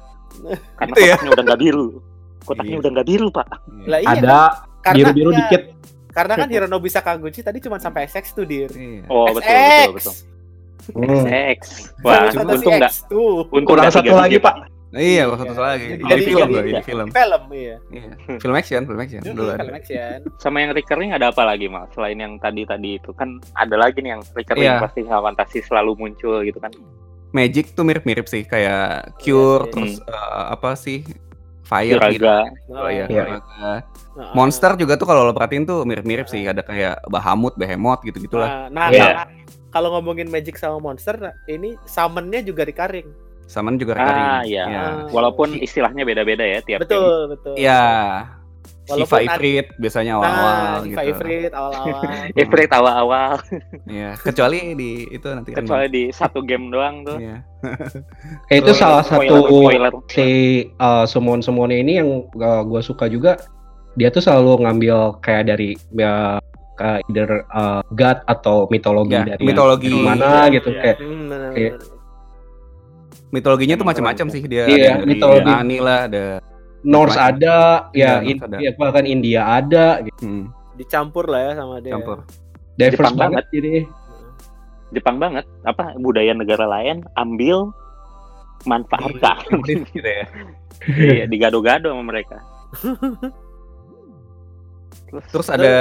[0.78, 1.14] karena ya.
[1.14, 1.86] kotaknya udah nggak biru
[2.40, 2.80] kotaknya Iya.
[2.80, 3.48] udah nggak biru pak
[3.86, 4.10] Lah iya.
[4.14, 4.38] Ada
[4.80, 5.62] karena biru-biru ya, dikit.
[6.20, 8.68] Karena kan Hironobu Sakaguchi tadi cuma sampai SX tuh dir.
[8.70, 9.08] Iya.
[9.08, 9.88] oh betul SX.
[9.88, 10.16] betul betul
[10.90, 11.28] Hmm.
[11.54, 11.62] X
[12.02, 13.46] wah untung nggak X tuh.
[13.48, 14.38] untung Kurang nggak satu lagi.
[14.38, 14.56] Pak.
[14.90, 15.86] Iya, satu lagi.
[15.94, 17.08] Jadi- Jadi film jadi- loh, ini film.
[17.10, 17.76] Film iya.
[17.88, 18.12] Iya.
[18.42, 19.22] Film action, film action.
[19.22, 20.18] Dulu Film action.
[20.36, 24.02] sama yang recurring ada apa lagi mal selain yang tadi tadi itu kan ada lagi
[24.02, 24.82] nih yang recurring Iya.
[24.82, 26.74] pasti Final Fantasy selalu muncul gitu kan
[27.30, 30.16] Magic tuh mirip-mirip sih, kayak Cure, Iya, terus eh,
[30.50, 31.06] apa sih?
[31.70, 32.26] Fire gitu.
[32.74, 33.24] Oh, iya, Iya.
[33.38, 33.72] Kiraga.
[34.18, 38.68] Nah, Monster juga tuh kalau lo perhatiin tuh mirip-mirip sih, ada kayak Bahamut, Behemoth gitu-gitulah.
[38.74, 39.06] Nah, nah, Iya.
[39.14, 39.26] nah,
[39.70, 43.30] kalau ngomongin Magic sama Monster, nah, ini summonnya juga recurring.
[43.50, 44.84] Saman juga ah iya Iya.
[45.10, 47.02] walaupun istilahnya beda-beda ya tiap game.
[47.02, 47.54] Betul, betul.
[48.90, 48.96] Iya.
[48.96, 50.98] Walaupun Shiva Ifrit biasanya Nah, awal-awal si gitu.
[51.06, 52.02] Ifrit awal-awal.
[52.42, 53.32] Ifrit awal-awal
[53.86, 55.62] Iya, kecuali di itu nanti kan.
[55.62, 57.38] kecuali di satu game doang tuh Iya.
[58.48, 59.92] Eh, itu salah satu spoiler, spoiler.
[60.08, 60.28] si
[60.76, 63.38] uh, summon summon ini yang uh, gue suka juga.
[63.94, 66.40] Dia tuh selalu ngambil kayak dari ya,
[66.74, 69.92] ke either uh, god atau mitologi Ya, dari mitologi.
[69.92, 70.80] yang mana gitu Iya.
[70.80, 71.74] kayak Hmm, Iya.
[71.76, 71.78] benar.
[73.30, 74.66] Mitologinya tuh Emang macam-macam sih dia.
[74.66, 75.46] Iya, mitologi.
[75.46, 76.26] Yunani lah, ada
[76.82, 78.58] Norse ada, Iya, ya, Norse ada.
[78.60, 80.22] ya bahkan India ada, gitu.
[80.24, 80.44] hmm,
[80.76, 81.94] Dicampur lah ya sama dia.
[81.94, 82.24] campur.
[82.74, 83.74] diverse Jepang banget jadi.
[84.90, 87.70] Jepang banget apa budaya negara lain ambil
[88.64, 90.26] manfaatkan gitu ya.
[91.14, 92.40] iya digado-gado sama mereka
[95.10, 95.74] Terus ada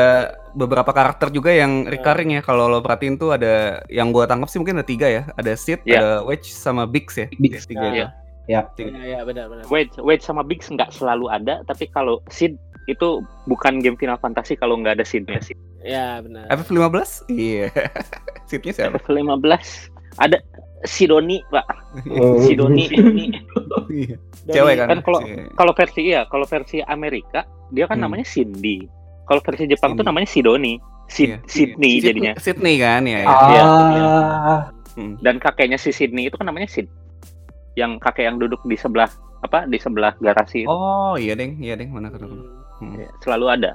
[0.57, 4.57] beberapa karakter juga yang recurring ya kalau lo perhatiin tuh ada yang gua tangkap sih
[4.57, 5.29] mungkin ada tiga ya.
[5.37, 6.01] Ada Sid, Iya.
[6.01, 7.29] ada Wedge sama Biggs ya.
[7.37, 7.69] Biggs.
[7.69, 8.07] Tiga Iya.
[8.49, 8.65] Ya.
[8.75, 9.69] Iya, iya, benar, benar.
[9.69, 12.57] Wedge Wedge sama Biggs nggak selalu ada tapi kalau Sid
[12.87, 13.09] itu
[13.45, 16.49] bukan game Final Fantasy kalau nggak ada Sidnya sih Iya, benar.
[16.51, 17.29] FF15?
[17.31, 17.69] Iya.
[18.45, 18.97] Sidnya siapa?
[18.99, 20.41] FF15 ada
[20.83, 21.67] Sidoni pak
[22.09, 22.41] Oh.
[22.41, 23.27] Sidoni ini
[23.91, 24.17] Iya.
[24.49, 24.87] Cewek kan?
[24.89, 25.45] kan kalau Iya.
[25.53, 28.09] kalau versi iya kalau versi Amerika dia kan Hmm.
[28.09, 28.89] namanya Cindy
[29.25, 30.09] kalau versi Jepang tuh Cindy.
[30.09, 30.75] namanya Sidoni
[31.07, 31.39] Sid, Iya.
[31.45, 33.19] Sydney Sid- jadinya Sydney kan ya.
[33.19, 33.29] ya.
[33.29, 33.63] Iya.
[33.63, 34.63] Ah,
[35.21, 36.89] dan kakeknya si Sydney itu kan namanya Sid
[37.75, 41.75] yang kakek yang duduk di sebelah apa di sebelah garasi itu Oh iya deng, iya
[41.75, 42.35] deng mana ketemu.
[42.35, 42.95] Hmm, Hmm.
[42.97, 43.73] Ya, selalu ada.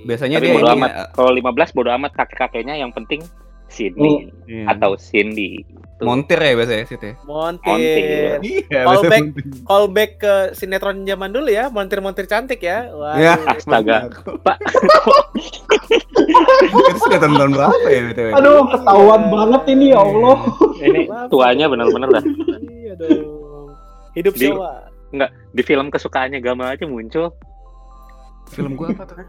[0.00, 0.90] Biasanya Tapi dia bodo ini amat.
[0.90, 3.22] ya, kalau 15 bodo amat kakek-kakeknya yang penting
[3.66, 4.70] Sydney iya.
[4.70, 5.62] atau Cindy
[5.94, 6.06] Tuh.
[6.06, 7.14] montir ya biasanya Sid ya.
[7.24, 7.66] Montir.
[7.68, 8.38] Montir.
[8.40, 8.86] Iya, Callback.
[8.86, 9.44] biasanya montir.
[9.64, 12.90] Callback ke sinetron zaman dulu ya, montir-montir cantik ya.
[12.90, 13.14] Wah.
[13.16, 14.10] Ya, Astaga.
[14.42, 14.58] Pak.
[16.64, 18.28] Itu sudah tahun berapa ya BTW?
[18.34, 20.36] aduh, ketahuan banget ini ya Allah.
[20.78, 22.24] ini tuanya bener-bener dah
[22.62, 23.33] Iya dong.
[24.14, 24.88] Hidup Di- Jawa.
[25.48, 27.30] di film kesukaannya Gama aja muncul
[28.46, 29.26] Film gua apa tuh?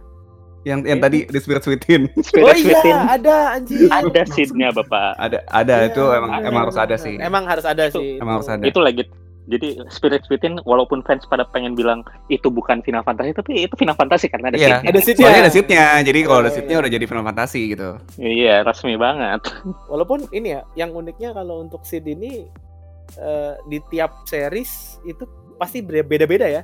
[0.63, 2.01] Yang yang tadi The Spirit Within.
[2.25, 2.97] Spirit oh iya, Within.
[2.97, 3.85] ada anjing.
[3.87, 7.15] ada scene-nya bapak Ada ada Iya, itu emang iya, emang harus ada sih.
[7.15, 8.17] Emang harus ada Itu- sih.
[8.17, 8.61] Emang harus ada.
[8.61, 9.03] itu lagi
[9.45, 13.93] jadi Spirit Within walaupun fans pada pengen bilang itu bukan Final Fantasy tapi itu Final
[13.93, 14.81] Fantasy karena ada Iya.
[14.81, 14.89] scene-nya.
[14.89, 15.21] Ada seatnya.
[15.21, 16.81] Soalnya ada seatnya, jadi kalau ada Iya, seatnya iya.
[16.81, 17.89] udah jadi Final Fantasy gitu.
[18.17, 19.41] iya resmi banget
[19.85, 22.49] Walaupun ini ya, yang uniknya kalau untuk seed ini
[23.15, 25.23] eh, di tiap series itu
[25.55, 26.63] pasti beda-beda ya.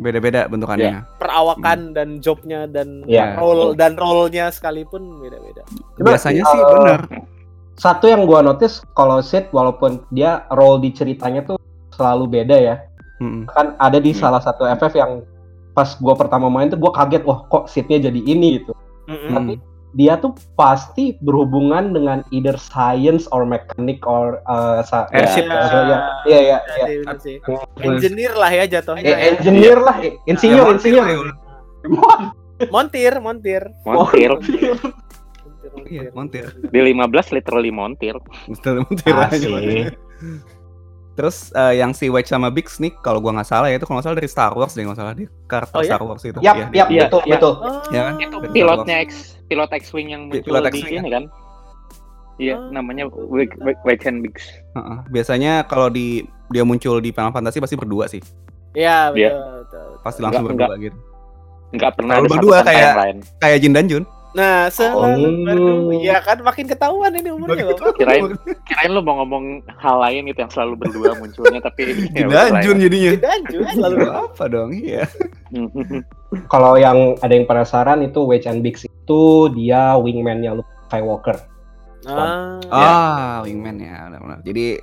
[0.00, 1.04] Beda-beda bentukannya.
[1.20, 3.36] Perawakan dan jobnya dan Iya.
[3.36, 5.60] role dan role-nya sekalipun beda-beda.
[6.00, 7.00] Biasanya sih eh, benar.
[7.76, 11.56] Satu yang gua notice kalau Sid walaupun dia role di ceritanya tuh
[11.92, 12.76] selalu beda ya.
[13.20, 13.44] Mm-mm.
[13.48, 14.20] Kan ada di Hmm.
[14.20, 15.20] salah satu FF yang
[15.76, 18.72] pas gua pertama main tuh gua kaget wah kok Sidnya jadi ini gitu.
[19.04, 19.32] Mm-mm.
[19.36, 19.52] Tapi
[19.92, 25.50] dia tuh pasti berhubungan dengan either science or mechanic or uh, Airship.
[25.50, 26.98] ya, ya, ya, iya iya Iya, iya.
[27.02, 27.36] bener sih.
[27.82, 29.02] Engineer lah ya jatuhnya.
[29.02, 29.18] Eh, ya.
[29.34, 31.26] engineer lah, eh, insinyur, Ya, insinyur.
[32.70, 33.62] Montir, montir.
[33.82, 34.32] montir Montir,
[35.88, 36.46] Iya, montir.
[36.70, 38.14] di 15 literally montir
[38.46, 39.48] Betul montir aja.
[41.10, 43.98] Terus eh, yang si Wedge sama Biggs nih, kalau gua nggak salah ya itu kalau
[43.98, 45.90] nggak salah dari Star Wars deh nggak salah dia karakter Oh, ya?
[45.92, 46.38] Star Wars itu.
[46.40, 47.32] Yap, Iya, yap, Iya, betul, iya.
[47.34, 47.52] betul.
[47.56, 47.82] Oh.
[47.90, 48.14] Ya kan?
[48.16, 49.10] itu pilotnya X
[49.46, 51.24] pilot X-wing yang muncul pilot di X-wing sini kan
[52.40, 52.72] Iya, Oh.
[52.72, 53.04] namanya
[53.84, 54.48] Wake and Bigs.
[54.72, 54.98] Heeh.
[55.08, 58.22] Biasanya kalau di dia muncul di Final Fantasy pasti berdua sih.
[58.72, 59.30] Iya, betul, Iya.
[59.30, 59.88] betul, betul.
[60.00, 60.98] Pasti langsung Enggak, berdua gitu.
[61.70, 62.94] Nggak pernah Kalau ada berdua kayak-.
[63.38, 64.04] Kayak Jin dan Jun.
[64.30, 65.90] Nah, selalu Oh.
[65.90, 67.98] Iya kan makin ketahuan ini umurnya Bapak.
[67.98, 68.30] Kirain
[68.62, 72.42] kirain lu mau ngomong hal lain itu yang selalu berdua munculnya tapi ya Jin udah
[72.46, 72.82] dan lah Jun ya.
[72.86, 73.12] jadinya.
[73.18, 74.70] Dan juga selalu apa dong?
[74.70, 75.04] Iya.
[76.52, 81.36] Kalau yang ada yang penasaran itu Wedge and Biggs itu dia wingman-nya Luke Skywalker.
[82.06, 82.56] Ah.
[82.70, 84.40] Ah, wingman ya, benar-benar.
[84.46, 84.78] Jadi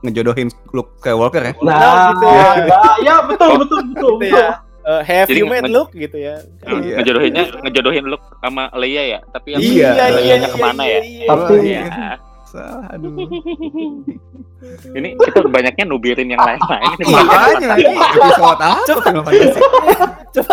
[0.00, 1.52] ngejodohin Luke Skywalker ya.
[1.60, 2.48] Nah, gitu ya.
[2.64, 4.12] nah, ya betul betul betul.
[4.24, 4.48] gitu ya.
[4.80, 6.40] Eh, have Jadi you met look gitu ya.
[6.62, 6.96] Nah, Iya.
[6.98, 11.00] Ngejodohinnya ngejodohin lu sama Leia ya, tapi yang Iya, iya, Leianya ke mana ya?
[11.00, 11.26] iya.
[11.28, 11.82] Tapi- Iya.
[12.46, 13.14] Salah, aduh.
[14.90, 19.00] Ini kita banyaknya nubirin yang lain-lain ini Makanya ini episode apa Coba.
[19.08, 19.30] Coba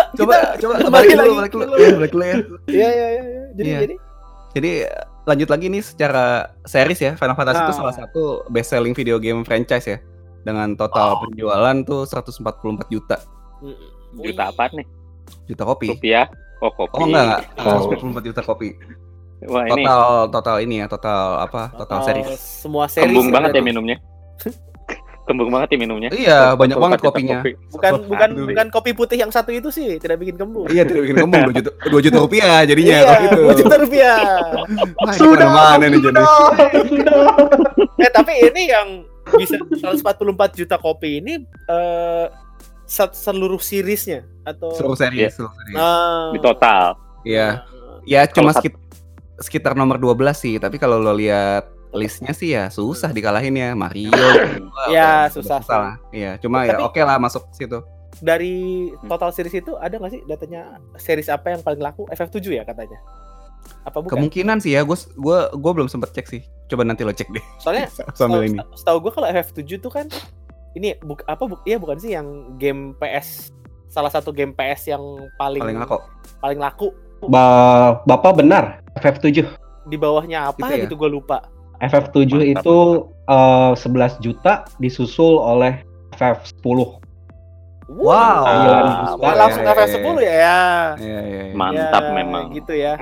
[0.18, 1.34] Coba kita coba kembali balik dulu, lagi.
[1.34, 1.64] balik dulu.
[1.68, 2.36] Ya, balik dulu ya.
[2.66, 3.08] Iya, iya, iya.
[3.22, 3.42] iya.
[3.52, 3.78] Jadi Iya.
[3.80, 3.94] jadi
[4.48, 4.70] Jadi
[5.24, 6.24] lanjut lagi nih secara
[6.62, 7.12] series ya.
[7.14, 7.78] Final Fantasy itu Ah.
[7.78, 9.98] salah satu best selling video game franchise ya.
[10.40, 11.20] Dengan total Oh.
[11.22, 12.40] penjualan tuh 144
[12.88, 13.18] juta
[13.60, 13.76] mm,
[14.20, 14.86] juta apa nih?
[15.44, 15.86] juta kopi.
[15.90, 16.26] Rupiah?
[16.58, 16.92] Oh, kopi.
[16.92, 17.40] Oh enggak, enggak.
[17.62, 17.86] Oh.
[17.86, 18.68] 144 juta kopi.
[19.46, 21.70] Wah, ini Total total ini ya, total apa?
[21.70, 22.40] Total total series.
[22.40, 23.06] Semua series.
[23.06, 23.96] kembung banget ya minumnya.
[25.28, 26.08] kembung banget ya minumnya.
[26.10, 27.38] Iya, banyak Total banget kopinya.
[27.38, 27.52] kopi.
[27.70, 28.46] Bukan bukan Aduh.
[28.48, 30.66] bukan kopi putih yang satu itu sih, tidak bikin kembung.
[30.66, 33.40] Iya, tidak bikin kembung 2 juta 2 juta rupiah jadinya Iya, kalau gitu.
[33.44, 34.16] 2 juta rupiah.
[34.96, 36.22] Wah, ini mana nih jadi?
[37.98, 38.88] eh tapi ini yang
[39.28, 39.60] bisa
[40.00, 40.24] 144
[40.56, 42.47] juta kopi ini eh se-
[42.88, 45.76] seluruh seriesnya atau Seluruh series, seluruh series.
[45.76, 46.32] Ah.
[46.32, 46.84] Di total.
[47.22, 47.62] Iya.
[48.02, 48.80] Ya cuma Kalau sat- sekit-
[49.38, 54.12] sekitar nomor 12 sih, tapi kalau lo lihat listnya sih ya susah dikalahin ya Mario.
[54.88, 55.94] Ya, susah udah lah.
[56.10, 57.84] Iya, cuma ya Tapi- oke lah masuk situ.
[58.18, 58.56] Dari
[59.04, 62.08] total series itu ada nggak sih datanya series apa yang paling laku?
[62.08, 62.98] FF7 ya katanya.
[63.84, 64.16] Apa bukan?
[64.16, 66.40] Kemungkinan sih ya, gue gua gua belum sempet cek sih.
[66.66, 68.58] Coba nanti lo cek deh Soalnya sambil setahu- ini.
[68.74, 70.06] Setahu gue kalau FF7 tuh kan
[70.78, 73.50] ini buk, apa buk, iya bukan sih yang game PS
[73.86, 75.02] salah satu game PS yang
[75.34, 75.96] paling Paling laku.
[76.38, 76.88] paling laku
[77.20, 79.42] Ba- Bapak benar, FF7.
[79.84, 80.82] di bawahnya apa Gitu ya?
[80.86, 81.42] gitu gue lupa.
[81.80, 82.52] FF7 Mantap.
[82.54, 82.76] itu
[83.26, 86.78] eh, 11 juta disusul oleh FF10.
[87.88, 88.44] Wow.
[88.44, 89.32] Sembilan Ah, juta.
[89.34, 90.34] Langsung Iya, iya, FF10 ya.
[90.36, 90.58] ya.
[90.94, 91.54] Iya, iya, iya.
[91.56, 92.44] Mantap Ya, memang.
[92.52, 92.94] Gitu ya.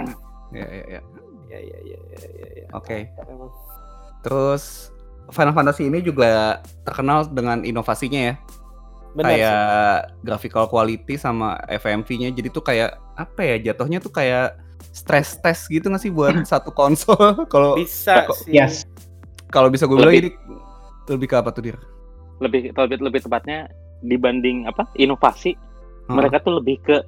[0.48, 1.00] Iya, iya, iya.
[1.46, 2.48] Ya ya ya ya ya.
[2.56, 2.66] ya.
[2.72, 2.98] Oke.
[3.20, 3.50] Memang.
[4.22, 4.94] Terus
[5.28, 8.34] Final Fantasy ini juga terkenal dengan inovasinya ya.
[9.12, 9.40] Benar sih.
[9.40, 14.60] kayak graphical quality sama FMV-nya jadi tuh kayak apa ya jatuhnya tuh kayak
[14.92, 17.16] stress test gitu nggak sih buat satu konsol
[17.52, 18.52] kalau Bisa kok- sih.
[18.52, 18.84] Yes.
[19.48, 20.52] kalau bisa gue bilang Lebih- ini
[21.08, 21.80] lebih ke apa tuh dir
[22.36, 24.84] Lebih lebih lebih tepatnya dibanding apa?
[24.92, 26.12] Inovasi, Hah?
[26.12, 27.00] mereka tuh lebih ke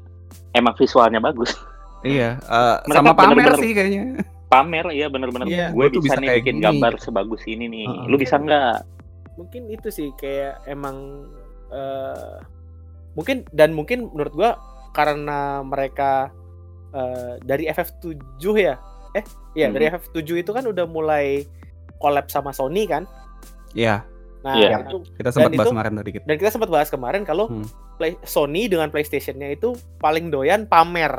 [0.50, 1.52] emang visualnya bagus.
[2.00, 4.02] iya eh, Mereka sama pamer bener-bener- sih kayaknya
[4.48, 5.66] Pamer ya bener-bener Iya.
[5.70, 6.64] gue bisa, bisa nih bikin gini.
[6.64, 7.84] gambar sebagus ini nih.
[7.84, 8.04] Heeh.
[8.06, 8.76] Lu bisa nggak?
[9.36, 11.28] Mungkin itu sih kayak emang
[11.68, 12.36] eh
[13.12, 14.50] mungkin dan mungkin menurut gua
[14.90, 16.32] karena mereka
[16.90, 18.16] eh dari FF7
[18.56, 18.74] ya.
[19.12, 19.74] Eh, iya Hmm.
[19.74, 21.44] dari FF7 itu kan udah mulai
[21.98, 23.04] collab sama Sony kan.
[23.72, 24.00] Iya
[24.38, 24.86] Nah, Iya.
[24.86, 27.66] itu kita sempat bahas itu- kemarin tadi dikit dan kita sempat bahas kemarin kalau Hmm.
[27.96, 31.10] Play, Sony dengan PlayStation-nya itu paling doyan pamer,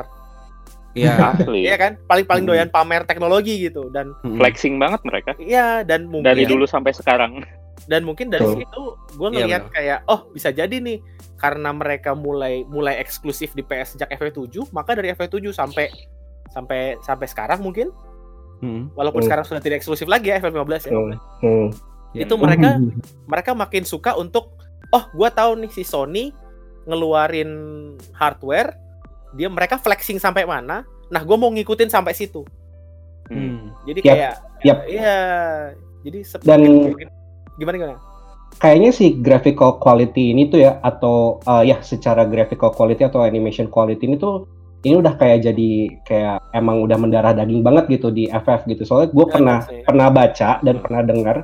[0.92, 1.64] iya Asli.
[1.64, 1.94] iya kan?
[2.02, 2.52] Paling paling Hmm.
[2.52, 4.36] doyan pamer teknologi gitu dan Mm-mm.
[4.36, 5.32] Flexing banget mereka.
[5.38, 7.42] iya dan mungkin Dari dulu sampai sekarang.
[7.82, 8.60] dan mungkin dari Betul.
[8.60, 8.82] situ
[9.14, 11.00] gue Iya, ngeliat kayak oh bisa jadi nih
[11.34, 15.88] karena mereka mulai mulai eksklusif di PS sejak FF7 maka dari FF7 sampai
[16.48, 17.88] sampai sampai sekarang mungkin
[18.60, 18.92] Mm-mm.
[18.92, 19.26] walaupun Hmm.
[19.26, 21.16] sekarang sudah tidak eksklusif lagi ya FF15 ya Hmm.
[21.40, 21.68] Hmm.
[22.12, 22.42] Itu iya.
[22.42, 22.70] mereka
[23.32, 26.34] mereka makin suka untuk oh gua tahu nih si Sony
[26.84, 27.50] ngeluarin
[28.12, 28.74] hardware
[29.32, 32.42] dia mereka flexing sampai mana nah gue mau ngikutin sampai situ
[33.26, 33.70] Hmm.
[33.84, 34.78] jadi Yap, kayak yap.
[34.84, 35.18] iya
[36.02, 37.10] jadi Dan- mungkin-
[37.56, 37.96] gimana gimana
[38.58, 43.70] Kayaknya sih graphical quality ini tuh ya atau uh, ya secara graphical quality atau animation
[43.70, 44.50] quality ini tuh
[44.82, 45.70] ini udah kayak jadi
[46.02, 48.82] kayak emang udah mendarah daging banget gitu di FF gitu.
[48.82, 49.80] Soalnya gue Ya, pernah sih.
[49.86, 51.36] pernah baca dan pernah dengar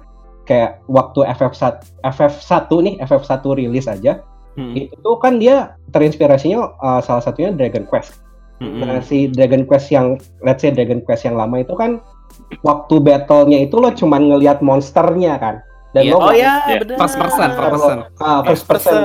[0.42, 1.72] kayak waktu FF1
[2.03, 2.51] FF1
[2.83, 4.18] nih FF1 rilis aja
[4.57, 4.73] Mm-mm.
[4.75, 8.25] itu tuh kan dia terinspirasinya uh, salah satunya Dragon Quest.
[8.59, 8.81] Mm-mm.
[8.81, 12.01] Nah, si Dragon Quest yang let's say Dragon Quest yang lama itu kan
[12.64, 15.61] waktu battle-nya itu lo cuman ngelihat monsternya kan.
[15.92, 16.12] Dan Iya.
[16.12, 17.99] lo oh ya benar First person, first person.
[18.21, 19.01] Ah, first person.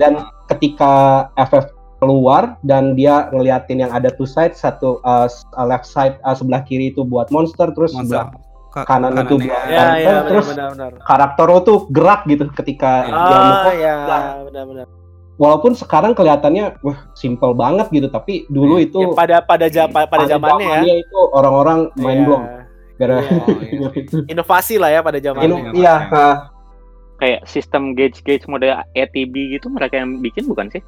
[0.00, 0.12] Dan
[0.48, 0.92] ketika
[1.36, 6.32] FF keluar dan dia ngeliatin yang ada two side satu uh, uh, left side uh,
[6.32, 8.24] sebelah kiri itu buat monster terus Monster.
[8.24, 8.26] sebelah
[8.70, 9.82] Ka- kanan itu ya ya
[10.14, 13.18] benar Terus- benar benar karakter lo tuh gerak gitu ketika Iya.
[13.20, 13.74] dia mukul.
[13.76, 14.86] ya Nah, benar benar
[15.36, 18.86] walaupun sekarang kelihatannya wah simple banget gitu tapi dulu Iya.
[18.86, 22.22] itu Ya, pada pada ja- pada zamannya ya itu orang-orang main
[22.94, 23.40] gara Iya.
[23.40, 23.88] Oh, iya.
[24.32, 25.56] Inovasi lah ya pada zaman itu.
[25.74, 26.36] iya ah,
[27.16, 30.80] Kayak sistem gauge-gauge mode ATB gitu mereka yang bikin bukan sih?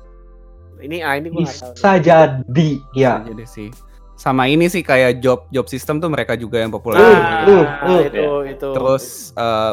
[0.78, 1.72] Ini ah ini gua nggak tahu.
[1.72, 3.68] bisa jadi ya Bisa jadi sih.
[4.14, 6.96] Sama ini sih kayak job job system tuh mereka juga yang populer.
[6.96, 8.68] Ah, Hmm, hmm, itu itu.
[8.70, 9.72] Terus eh,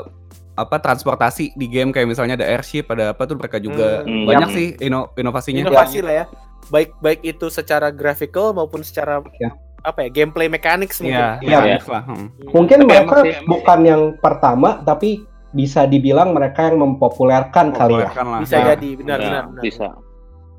[0.56, 4.26] apa transportasi di game kayak misalnya ada airship, ada apa tuh mereka juga Hmm.
[4.26, 5.64] banyak Yang- sih ino- inovasinya.
[5.64, 6.26] inovasi lah ya.
[6.68, 9.56] Baik baik itu secara graphical maupun secara Ya.
[9.80, 11.16] apa ya gameplay mechanics mungkin.
[11.16, 11.58] Iya, Iya.
[11.62, 12.04] mekanik lah.
[12.04, 12.28] hmm.
[12.50, 18.40] mungkin Tapi mereka bukan yang pertama tapi bisa dibilang mereka yang mempopulerkan kali ya lah.
[18.40, 18.66] Bisa Ya.
[18.74, 19.64] jadi benar Ya, benar benar.
[19.64, 19.88] bisa.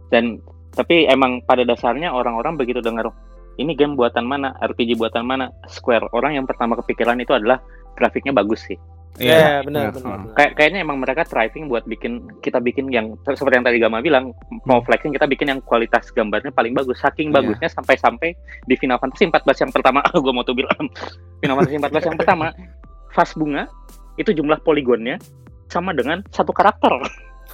[0.09, 0.25] Dan
[0.71, 3.07] tapi emang pada dasarnya orang-orang begitu dengar
[3.59, 6.13] ini game buatan mana, RPG buatan mana, Square.
[6.15, 7.59] Orang yang pertama kepikiran itu adalah
[7.99, 8.79] grafiknya bagus sih.
[9.19, 10.17] Iya, benar iya, benar.
[10.17, 10.23] hmm.
[10.23, 10.35] benar.
[10.39, 14.31] Kayak kayaknya emang mereka thriving buat bikin kita bikin yang seperti yang tadi Gama bilang
[14.65, 17.03] mau flexing kita bikin yang kualitas gambarnya paling bagus.
[17.03, 17.43] Saking Iya.
[17.43, 20.87] bagusnya sampai-sampai di Final Fantasy 14 yang pertama, gue mau tuh bilang
[21.43, 22.47] Final Fantasy 14 yang pertama,
[23.11, 23.67] fase bunga
[24.17, 25.19] itu jumlah poligonnya
[25.67, 26.95] sama dengan satu karakter.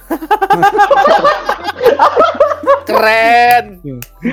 [2.87, 3.83] Keren.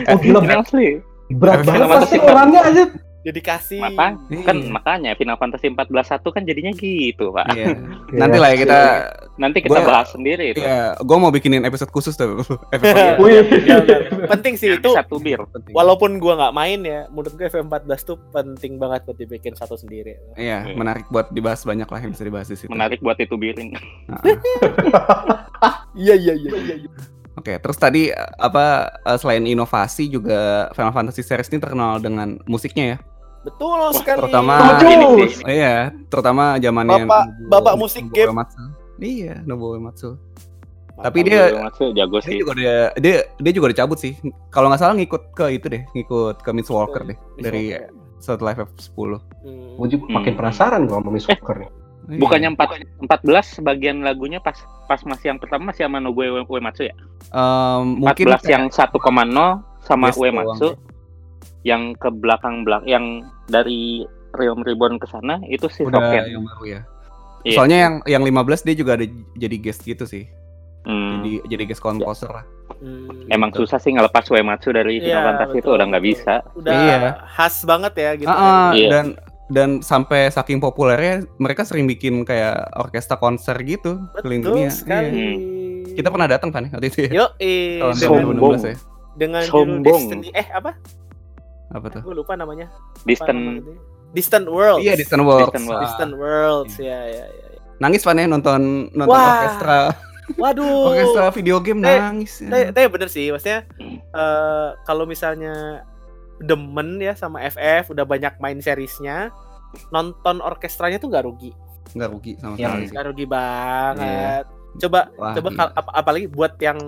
[0.06, 1.02] oh gila asli.
[1.30, 2.84] Berat Final banget pasti orangnya aja
[3.24, 3.80] Dedikasi.
[3.80, 4.44] Maka Iya.
[4.44, 7.56] kan makanya Final Fantasy 14 satu kan jadinya gitu, Pak.
[7.56, 7.72] Iya.
[8.20, 8.78] Nanti lah ya kita
[9.34, 10.60] Nanti kita Gua- bahas sendiri itu.
[10.60, 12.44] ya gue mau bikinin episode khusus tuh.
[12.76, 13.16] Iya.
[13.16, 13.40] Wih.
[13.64, 13.80] Ya.
[14.28, 14.92] Penting sih itu.
[14.92, 15.40] Satu bir.
[15.72, 20.20] Walaupun gua nggak main ya, menurut gue FM14 tuh penting banget buat dibikin satu sendiri.
[20.36, 20.76] Iya, Iya.
[20.76, 22.68] menarik buat dibahas banyak lah yang bisa dibahas di situ.
[22.68, 23.72] Menarik buat itu birin.
[24.04, 24.20] Nah,
[25.96, 26.50] Iya iya iya.
[27.44, 28.64] Oke, terus tadi eh, apa
[28.98, 32.98] eh, selain inovasi juga Final Fantasy series ini terkenal dengan musiknya ya.
[33.44, 34.16] Betul sekali.
[34.18, 35.28] terutama- ini.
[35.44, 35.76] Iya,
[36.08, 38.32] terutama zamannya Bapak- bapak musik game.
[38.32, 38.64] Uematsu.
[38.96, 40.16] Iya, Nobuo Uematsu.
[40.90, 41.04] Mantap.
[41.04, 42.36] Tapi dia Uematsu jago dia sih.
[42.40, 44.16] juga dia dia dia juga dicabut sih.
[44.48, 47.92] Kalau nggak salah ngikut ke itu deh, ngikut ke Miss Walker deh Miss dari Walker.
[48.16, 49.10] setelah FF10.
[49.44, 49.76] Hmm.
[49.76, 50.40] gue juga makin Hmm.
[50.40, 51.68] penasaran gua sama Miss Walker nih
[52.04, 52.20] Iya.
[52.20, 56.84] Bukannya 4, 14 bagian lagunya pas pas masih yang pertama masih sama Nobuo Ue- Uematsu
[56.84, 56.94] ya?
[57.32, 58.92] Em, mungkin 14 yang 1,0
[59.80, 60.92] sama Yes, Uematsu doang
[61.64, 63.04] yang ke belakang belakang yang
[63.46, 66.28] dari Realm Reborn ke sana itu si udah Rocket.
[66.28, 66.80] yang baru ya.
[67.42, 67.56] Iya.
[67.56, 70.28] Soalnya yang yang 15 dia juga ada jadi guest gitu sih.
[70.84, 71.20] Hmm.
[71.20, 72.44] Jadi jadi guest composer lah.
[72.76, 73.08] Hmm.
[73.28, 73.64] Emang gitu.
[73.64, 76.34] susah sih ngelepas Uematsu dari Iya, Final Fantasy itu udah nggak bisa.
[76.52, 76.96] Udah Iya.
[77.30, 78.28] khas banget ya gitu.
[78.28, 78.36] Kan.
[78.36, 78.88] ah, Iya.
[78.90, 79.06] dan
[79.46, 84.70] dan sampai saking populernya mereka sering bikin kayak orkestra konser gitu keliling Betul dunia.
[84.70, 85.08] sekali.
[85.10, 85.32] Iya.
[85.94, 87.10] Kita pernah datang kan waktu itu ya.
[87.14, 88.34] Yo, eh, Tahun Sombong.
[88.34, 88.74] 2016 ya.
[89.14, 90.00] dengan judul Sombong.
[90.02, 90.70] Destiny eh apa?
[91.70, 92.02] Apa tuh?
[92.02, 92.72] Gue lupa namanya.
[93.02, 93.72] Distant nama itu?
[94.10, 94.80] Distant Worlds.
[94.80, 95.50] Iya, Distant Worlds.
[95.50, 95.76] Distant Worlds.
[95.76, 95.84] Ah.
[95.84, 97.46] Distant Worlds ya ya ya.
[97.50, 97.60] ya.
[97.76, 99.28] Nangis pan ya nonton nonton Wah.
[99.34, 99.78] orkestra
[100.34, 100.82] Waduh.
[100.88, 102.38] orkestra video game Eh, nangis.
[102.38, 102.48] ya.
[102.48, 103.98] Tapi tapi bener sih, maksudnya Hmm.
[104.00, 105.84] eh kalau misalnya
[106.38, 109.30] demen ya sama FF udah banyak main seriesnya,
[109.88, 111.52] nonton orkestranya tuh nggak rugi,
[111.92, 114.44] Nggak rugi sama Iya, sekali nggak rugi banget.
[114.76, 116.78] Coba Wah, coba kal- ap- apalagi buat yang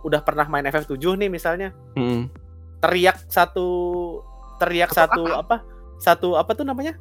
[0.00, 2.30] udah pernah main FF7 nih misalnya, Hmm.
[2.78, 3.66] teriak satu
[4.56, 5.64] teriak satu apa?
[5.96, 6.94] Satu apa tuh namanya?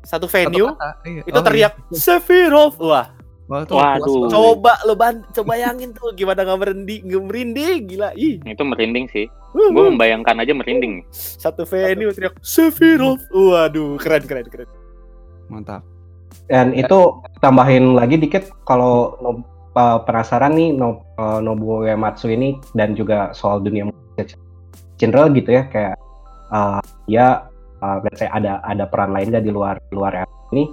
[0.00, 1.22] Satu venue Satu kata, iya.
[1.22, 2.78] itu Oh, teriak Sephiroth.
[2.78, 3.25] Wah, iya.
[3.46, 4.26] Wah, Waduh.
[4.26, 4.30] banget.
[4.34, 8.10] coba lo ban coba bayangin tuh gimana nggak merinding, nggak merinding gila.
[8.18, 8.42] Ih.
[8.42, 9.30] Itu merinding sih.
[9.54, 11.06] Gue membayangkan aja merinding.
[11.14, 13.22] satu venue teriak Sephiroth.
[13.30, 14.68] Waduh, keren keren keren.
[15.46, 15.82] Mantap.
[16.46, 22.58] dan itu tambahin lagi dikit kalau no- uh, penasaran nih no, uh, Nobuo Uematsu ini
[22.74, 24.34] dan juga soal dunia musik
[24.96, 25.94] general gitu ya kayak
[26.50, 27.46] uh, dia
[27.82, 30.70] uh, let's say ada ada peran lain nggak di luar di luar ini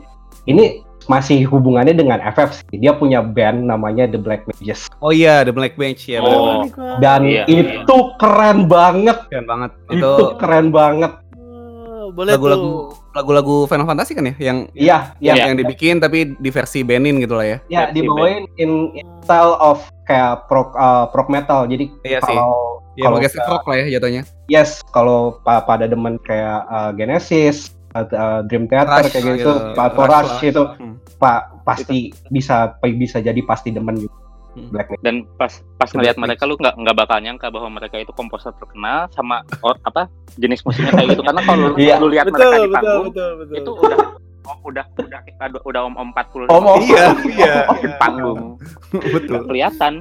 [0.47, 0.63] ini
[1.05, 5.51] masih hubungannya dengan FF sih dia punya band namanya The Black Mages Oh iya, The
[5.51, 6.19] Black Bench ya.
[6.19, 6.63] Oh.
[6.97, 9.71] dan Iya, itu keren banget Keren banget.
[9.89, 12.77] itu, Itu keren banget Oh, boleh lagu-lagu tuh.
[13.13, 17.17] lagu-lagu Final Fantasy kan ya yang iya yang, iya yang dibikin tapi di versi Benin
[17.17, 17.57] gitu lah ya.
[17.65, 22.31] ya Versi dibawain in, in style of kayak prog uh, prog metal jadi Iya sih.
[22.31, 24.21] kalau Ya kalau pakai rock lah ya jatuhnya.
[24.45, 29.51] Yes, kalau pa- pada demen kayak uh, Genesis, uh, Dream Theater Rush kayak gitu, gitu,
[29.73, 30.95] Pak Rush itu, Hmm.
[31.15, 34.15] Pak pasti bisa bisa jadi pasti demen juga
[34.53, 34.69] Hmm.
[34.69, 35.01] Black Metal.
[35.01, 39.09] Dan pas pas Black mereka lu nggak nggak bakal nyangka bahwa mereka itu komposer terkenal
[39.09, 41.95] sama or- apa jenis musiknya kayak gitu karena kalau lu, Iya.
[41.97, 43.55] lu lihat Betul, mereka di panggung betul, betul.
[43.57, 43.97] itu udah
[44.43, 46.81] oh, udah udah kita udah om om 40 Om, om.
[46.85, 47.55] Iya, iya.
[47.73, 48.41] di panggung
[49.17, 49.31] Betul.
[49.31, 49.93] nggak kelihatan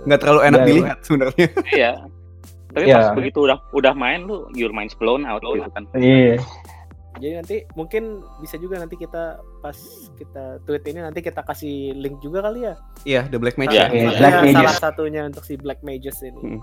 [0.00, 1.48] Nggak terlalu enak Iya, dilihat sebenarnya.
[1.70, 1.92] iya
[2.70, 2.96] tapi Iya.
[2.96, 6.42] pas begitu udah udah main lu your mind's blown out gitu kan Iya.
[7.16, 8.02] Jadi nanti mungkin
[8.38, 9.24] bisa juga nanti kita
[9.58, 9.74] pas
[10.14, 12.74] kita tweet ini nanti kita kasih link juga kali ya.
[13.02, 13.72] Iya, The Black Mage.
[13.72, 13.88] Iya, ya.
[13.88, 14.00] iya.
[14.06, 14.56] Salah- Black Mages.
[14.56, 16.40] salah satunya untuk si Black Mages ini.
[16.40, 16.60] Hmm.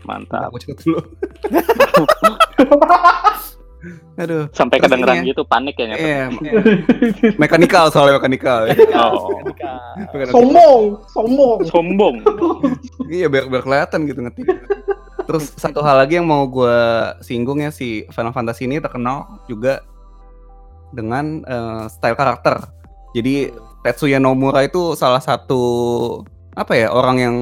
[0.00, 0.96] mantap Aku cepet dulu.
[4.16, 4.44] Aduh.
[4.52, 5.32] Sampai kedengeran ya.
[5.32, 6.04] gitu panik ya nyata.
[6.04, 6.24] Iya.
[7.36, 8.68] mekanikal soalnya mekanikal.
[8.92, 10.28] Oh, Mekanikal.
[10.28, 11.58] sombong, sombong.
[11.64, 12.16] sombong.
[13.08, 14.44] Iya biar biar kelihatan gitu ngetik.
[15.30, 16.74] Terus satu hal lagi yang mau gue
[17.22, 19.78] singgung ya si Final Fantasy ini terkenal juga
[20.90, 22.66] dengan eh, style karakter.
[23.14, 23.54] Jadi
[23.86, 25.62] Tetsuya Nomura itu salah satu
[26.58, 27.36] apa ya orang yang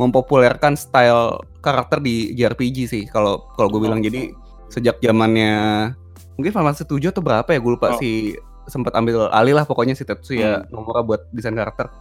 [0.00, 4.32] mempopulerkan style karakter di JRPG sih kalau kalau gue bilang jadi
[4.72, 5.92] sejak zamannya
[6.34, 8.00] mungkin Final Fantasy 7 atau berapa ya gue lupa Oh.
[8.00, 8.34] sih
[8.64, 11.92] sempat ambil alih lah pokoknya si Tetsuya Nomura buat desain karakter.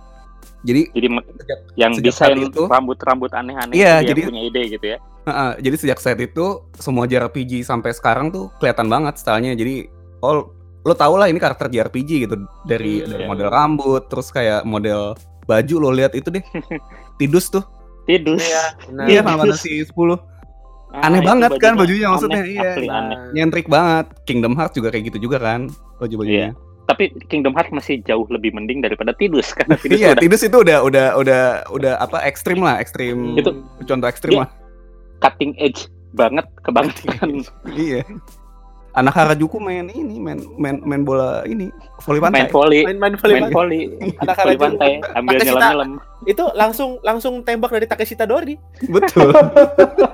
[0.63, 4.97] Jadi Jadi sejak yang Sejak desain itu- rambut-rambut aneh-aneh Iya, jadi- punya ide gitu ya.
[5.23, 9.53] Heeh, jadi sejak saat itu semua JRPG sampai sekarang tuh kelihatan banget stylenya.
[9.53, 9.87] Jadi
[10.19, 10.51] oh
[10.81, 13.29] lo tau lah ini karakter JRPG gitu dari Hmm, dari iya.
[13.29, 16.43] model rambut terus kayak model baju lo lihat itu deh.
[17.19, 17.63] Tidus tuh.
[18.03, 18.39] Tidus.
[18.39, 19.05] Iya, benar.
[19.05, 20.19] Iya, Fantasy 10.
[20.93, 22.69] Ah, Aneh banget kan bajunya aneh, maksudnya, iya.
[22.69, 23.17] asli Nah, aneh.
[23.33, 24.11] Nyentrik banget.
[24.23, 25.65] Kingdom Hearts juga kayak gitu juga kan
[25.97, 26.51] baju-bajunya.
[26.83, 30.57] Tapi Kingdom Hearts masih jauh lebih mending daripada Tidus karena Tidus Iya, udah Tidus itu
[30.57, 33.33] udah udah udah udah apa ekstrim lah, ekstrim.
[33.33, 34.41] Itu- contoh ekstrim Iya.
[34.41, 34.49] lah.
[35.19, 37.47] cutting edge banget kebangetan.
[37.73, 38.03] Iya.
[38.93, 42.35] Anak Harajuku main ini, main main main bola ini, voli pantai.
[42.35, 43.55] main volley, main main volley main pantai.
[43.55, 44.61] volley, Anak volley Harajuku.
[44.61, 45.91] pantai, ambil Pakai nyelam-nyelam.
[46.23, 48.53] itu langsung langsung tembak dari Takeshita Dori
[48.85, 49.33] Betul.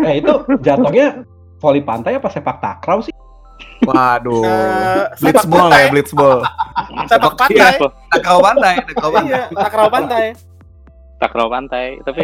[0.00, 1.26] Eh itu jatuhnya
[1.58, 3.12] voli pantai apa sepak takraw sih?
[3.84, 4.44] Waduh.
[4.44, 6.38] Eh, blitzball ya, blitzball.
[7.06, 7.68] sepak Iya.
[7.68, 7.74] pantai
[8.10, 9.28] Takraw pantai, takraw pantai.
[9.28, 10.24] iya takraw pantai
[11.20, 11.86] Takraw pantai.
[12.04, 12.20] Tapi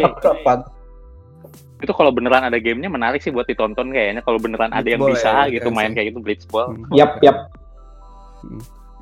[1.81, 4.21] itu kalau beneran ada gamenya menarik sih buat ditonton kayaknya.
[4.21, 5.95] Kalau beneran ada yang bisa ya, gitu iya main sih.
[5.97, 6.65] kayak gitu blitzball.
[6.73, 6.85] Hmm.
[6.93, 7.49] Yap, yap.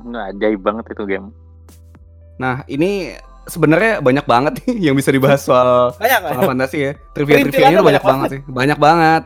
[0.03, 1.27] Nggak ajaib banget itu game.
[2.39, 3.19] Nah, ini
[3.51, 6.91] sebenarnya banyak banget nih yang bisa dibahas soal banyak Final Fantasy ya.
[7.11, 8.41] Trivia-trivianya banyak banget sih.
[8.47, 9.23] Banyak banget.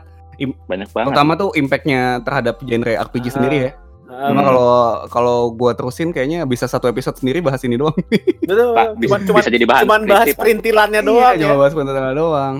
[0.64, 1.06] Banyak banget.
[1.08, 3.32] Terutama tuh impact-nya terhadap genre RPG Ah.
[3.32, 3.72] sendiri ya.
[4.04, 4.68] Cuma Um, kalau
[5.08, 7.96] kalau gua terusin kayaknya bisa satu episode sendiri bahas ini doang.
[8.42, 10.38] betul Pak, bisa, cuman cuman bisa jadi bahan cuman bahas prinsip.
[10.38, 12.56] perintilannya doang Iya, ya cuma bahas penonton doang.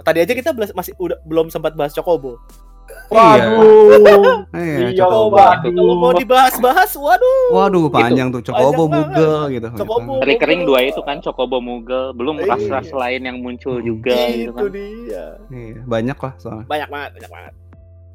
[0.00, 2.38] tadi aja kita belas- masih udah belum sempat bahas Chocobo
[3.06, 4.42] Waduh.
[4.50, 5.30] Iya, Iya, kalau
[5.94, 9.06] mau dibahas-bahas waduh Waduh, panjang tuh Chocobo Panjang banget.
[9.14, 9.68] Google gitu.
[9.76, 10.12] Chocobo.
[10.20, 12.48] Recurring dua itu kan Chocobo Moogle, belum Iya.
[12.50, 13.86] ras-ras lain yang muncul Hmm.
[13.86, 14.64] juga gitu itu kan.
[14.68, 16.66] dia Iya, banyak lah soalnya.
[16.66, 17.52] banyak banget banyak banget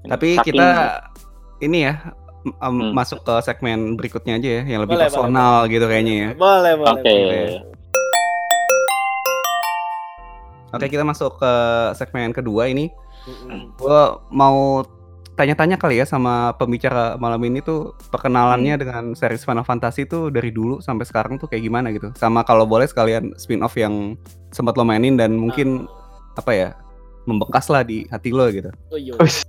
[0.01, 0.67] Tapi Saking- kita
[1.59, 1.93] ini ya
[2.39, 2.91] em, Hmm.
[2.91, 6.27] masuk ke segmen berikutnya aja ya, yang lebih Boleh, personal gitu kayaknya ya.
[6.35, 7.03] boleh boleh Oke.
[7.03, 7.47] boleh.
[10.69, 11.53] Oke, kita masuk ke
[11.95, 12.93] segmen kedua ini.
[13.27, 13.75] Mm-mm.
[13.75, 14.83] Gua mau
[15.39, 20.51] tanya-tanya kali ya sama pembicara malam ini tuh perkenalannya dengan series Final Fantasy tuh dari
[20.51, 22.11] dulu sampai sekarang tuh kayak gimana gitu.
[22.19, 24.19] Sama kalau boleh sekalian spin off yang
[24.51, 25.87] sempat lo mainin dan mungkin
[26.35, 26.69] apa ya
[27.23, 28.67] membekas lah di hati lo gitu.
[28.91, 29.15] Oh, iya.
[29.15, 29.47] Wis,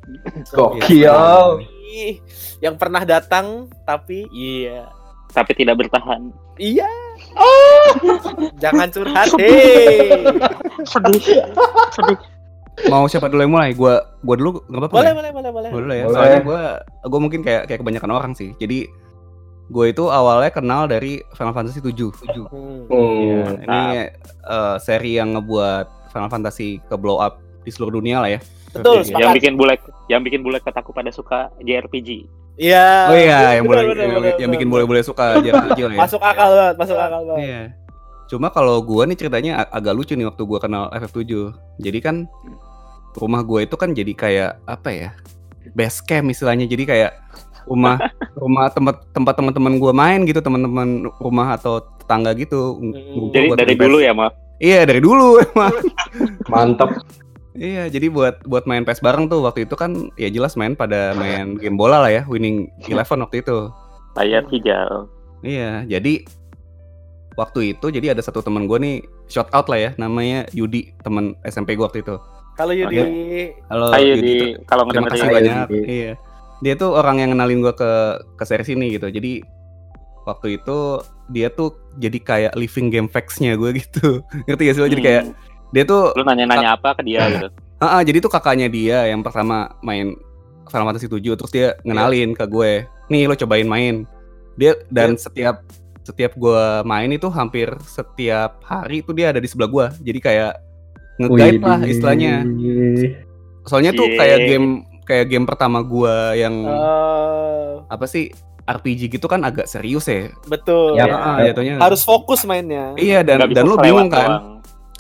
[0.55, 1.11] Gokil.
[2.62, 4.87] Yang pernah datang tapi iya
[5.31, 6.31] Tapi tidak bertahan.
[6.59, 6.87] iya
[8.59, 10.23] jangan curhat hei
[10.87, 11.23] Sedih.
[11.95, 12.18] Sedih.
[12.87, 13.70] Mau siapa dulu yang mulai?
[13.72, 14.95] Gua gua dulu nggak apa-apa.
[14.95, 15.14] boleh ya?
[15.14, 16.05] boleh boleh boleh Gua dulu ya.
[16.05, 16.14] Boleh.
[16.14, 16.62] Soalnya gua
[17.05, 18.55] gua mungkin kayak kayak kebanyakan orang sih.
[18.57, 18.89] Jadi
[19.70, 21.95] gue itu awalnya kenal dari Final Fantasy 7.
[21.95, 22.43] 7.
[22.43, 22.91] Hmm.
[22.91, 23.55] Hmm.
[23.61, 23.83] ini
[24.26, 28.41] eh, seri yang ngebuat Final Fantasy ke blow up di seluruh dunia lah ya.
[28.70, 29.74] betul Iya, Yang sepakat bikin bule
[30.07, 32.26] yang bikin bule kotaku pada suka JRPG.
[32.57, 36.01] iya Oh iya, yang boleh yang, yang bikin boleh-boleh suka JRPG lah ya.
[36.03, 37.62] masuk akal banget masuk akal banget Iya.
[38.26, 41.31] Cuma kalau gua nih ceritanya ag- agak lucu nih waktu gua kenal FF7.
[41.78, 42.26] Jadi kan
[43.19, 45.11] rumah gua itu kan jadi kayak apa ya?
[45.75, 46.67] Base camp istilahnya.
[46.67, 47.13] Jadi kayak
[47.67, 47.99] rumah
[48.43, 52.79] rumah tempat tempat teman-teman gua main gitu, teman-teman rumah atau tetangga gitu.
[52.79, 54.33] ngumpul Jadi dari dulu ya, Mak.
[54.61, 55.75] Iya, dari dulu emang.
[56.51, 56.91] Mantap.
[57.57, 61.17] Iya, jadi buat buat main PES bareng tuh waktu itu kan ya jelas main pada
[61.19, 63.73] main game bola lah ya, Winning Eleven waktu itu.
[64.15, 65.11] Layar hijau.
[65.43, 66.23] Iya, jadi
[67.35, 68.97] waktu itu jadi ada satu teman gue nih
[69.27, 72.21] shout out lah ya, namanya Yudi, teman SMP gue waktu itu.
[72.61, 73.01] Kalau Yudi
[73.67, 75.37] Halo Ayo Yudi, kalau terima ngedengerin kasih Yudi.
[75.41, 75.67] banyak.
[75.89, 76.13] Iya,
[76.61, 77.91] dia tuh orang yang kenalin gue ke
[78.37, 79.09] ke series ini gitu.
[79.09, 79.41] Jadi
[80.23, 80.79] waktu itu
[81.29, 84.21] dia tuh jadi kayak living game facts-nya gue gitu.
[84.47, 84.89] Ngerti gak sih lo?
[84.89, 85.35] Jadi kayak Hmm.
[85.73, 87.49] dia tuh lu nanya-nanya apa ke dia gitu.
[87.81, 90.13] Ah, ah, jadi tuh kakaknya dia yang pertama main
[90.69, 92.85] Final Fantasy 7 terus dia ngenalin ke gue.
[93.09, 94.05] Nih lo cobain main.
[94.53, 95.65] Dia dan setiap
[96.05, 99.87] setiap gue main itu hampir setiap hari itu dia ada di sebelah gue.
[100.05, 100.61] Jadi kayak
[101.21, 102.35] nge-guide lah istilahnya.
[103.62, 104.66] Soalnya tuh kayak game
[105.05, 108.31] kayak game pertama gue yang Oh, apa sih
[108.62, 110.31] RPG gitu kan agak serius ya.
[110.47, 111.11] betul Yap.
[111.11, 111.77] Ah, jatuhnya.
[111.77, 114.27] harus fokus mainnya Iya dan Nggak dan lo bingung kan.
[114.27, 114.45] doang.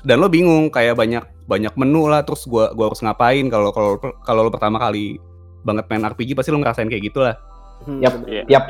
[0.00, 3.96] Dan lo bingung kayak banyak banyak menu lah terus gua gua harus ngapain kalau kalau
[4.22, 5.20] kalau lo pertama kali
[5.60, 7.36] banget main RPG pasti lu ngerasain kayak gitulah.
[7.84, 8.14] Hmm, Yap.
[8.26, 8.42] Iya.
[8.48, 8.64] Yap.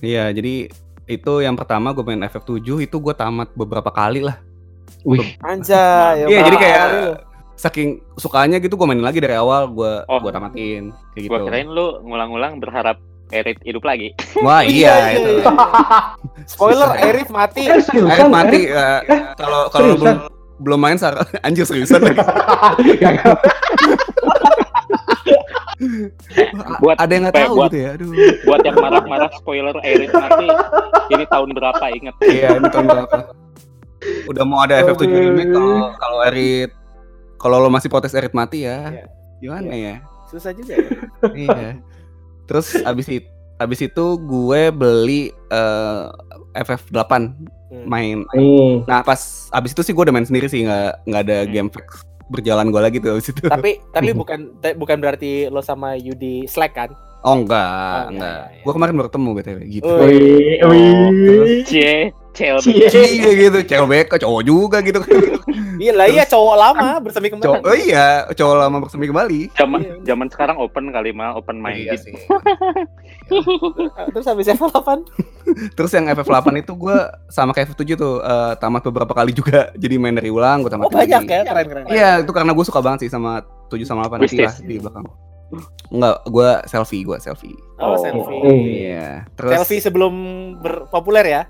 [0.00, 0.54] Iya, jadi
[1.04, 4.40] itu yang pertama gue main FF7 itu gue tamat beberapa kali lah.
[5.02, 6.24] Wih, Anjay.
[6.24, 6.86] Iya, jadi kayak
[7.54, 10.18] saking sukanya gitu gue mainin lagi dari awal gue Oh.
[10.18, 11.46] gua tamatin kayak Gua gitu.
[11.46, 12.96] kirain lu ngulang-ngulang berharap
[13.28, 14.12] Erit hidup lagi.
[14.38, 15.30] Wah iya, iya, itu.
[15.40, 15.48] iya.
[16.44, 17.64] Spoiler, Erif mati.
[17.66, 19.00] Akhirnya mati eh?
[19.02, 20.18] eh, kalau kalau belum
[20.60, 21.16] belum main sar
[21.46, 22.20] anjir seriusan lagi.
[23.00, 23.40] Gak-
[26.80, 27.90] Buat Ada yang nggak eh, tahu buat gitu ya.
[27.94, 28.08] Aduh.
[28.44, 30.46] buat yang marah-marah spoiler Erit mati.
[31.10, 32.14] Ini tahun berapa inget?
[32.22, 33.16] Iya, ini tahun berapa?
[34.26, 36.70] Udah mau ada FF7 remake kalau kalau Erit
[37.36, 38.90] kalau lo masih protes Erit mati ya.
[38.90, 39.04] Iya.
[39.38, 39.94] Gimana ya?
[40.26, 40.90] Susah juga ya.
[41.44, 41.68] iya.
[42.44, 46.04] Terus abis itu abis itu gue beli eh,
[46.54, 47.12] FF8
[47.64, 47.90] Hmm.
[47.90, 48.18] main.
[48.30, 48.86] Hmm.
[48.86, 49.18] Nah, pas
[49.50, 51.50] abis itu sih gue udah main sendiri sih, nggak nggak ada Hmm.
[51.50, 53.44] game fix berjalan gue lagi tuh abis itu.
[53.44, 56.90] tapi tapi bukan bukan berarti lo sama Yudi slack kan?
[57.24, 57.64] Oh enggak,
[58.04, 58.12] Oh, enggak.
[58.12, 59.88] enggak, iya, Gue kemarin baru ketemu BTW gitu.
[59.88, 61.64] Oh, Wih, Oh, wih.
[61.64, 62.84] Cie, CLB.
[62.84, 63.04] Cie.
[63.16, 65.00] Iya gitu, cewek ke cowok juga gitu.
[65.74, 67.50] Iya lah iya cowok lama bersemi kembali.
[67.50, 69.40] Cowok, oh iya, cowok lama bersemi kembali.
[69.54, 69.94] Zaman Iya.
[70.06, 71.98] zaman sekarang open kali mah, open Iya minded.
[71.98, 72.14] sih.
[74.14, 74.88] Terus habis FF8
[75.76, 76.96] Terus yang FF8 itu gue
[77.26, 79.72] sama kayak FF7 tuh eh, tamat beberapa kali juga.
[79.74, 81.84] Jadi main dari ulang, gue tamat Oh banyak ya keren keren.
[81.88, 85.04] Iya, itu karena gue suka banget sih sama 7 sama 8 nanti lah di belakang.
[85.88, 87.56] Enggak, gue selfie, gue selfie.
[87.78, 87.96] Oh, Oh.
[87.96, 88.40] selfie.
[88.88, 89.28] Iya.
[89.36, 90.14] Terus Selfie sebelum
[90.58, 91.42] berpopuler ya.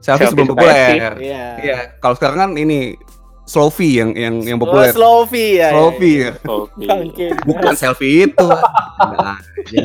[0.00, 1.12] selfie Selfie sebelum populer.
[1.20, 1.44] Iya.
[1.60, 2.96] Iya, kalau sekarang kan ini
[3.44, 4.94] Slofi yang yang yang Oh, populer.
[4.94, 5.74] Slofi ya.
[5.74, 6.12] Slofi.
[6.22, 6.32] ya.
[6.46, 7.34] Oh, Bangke.
[7.42, 8.46] Bukan selfie itu.
[9.00, 9.84] Nah, aja.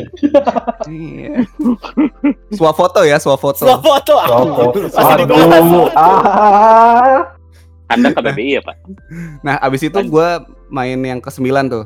[0.85, 1.47] Iya.
[2.51, 3.63] Swafoto ya, swafoto.
[3.63, 4.15] Slow foto.
[4.19, 7.31] Aduh, ah.
[7.87, 8.75] Anda ke BBI ya, Pak?
[9.39, 10.29] Nah, abis itu gue
[10.67, 11.85] main yang ke 9 tuh.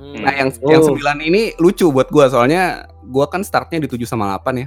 [0.00, 0.24] Hmm.
[0.24, 0.70] Nah, yang Oh.
[0.72, 4.66] yang 9 ini lucu buat gue soalnya gue kan startnya di 7 sama 8 ya.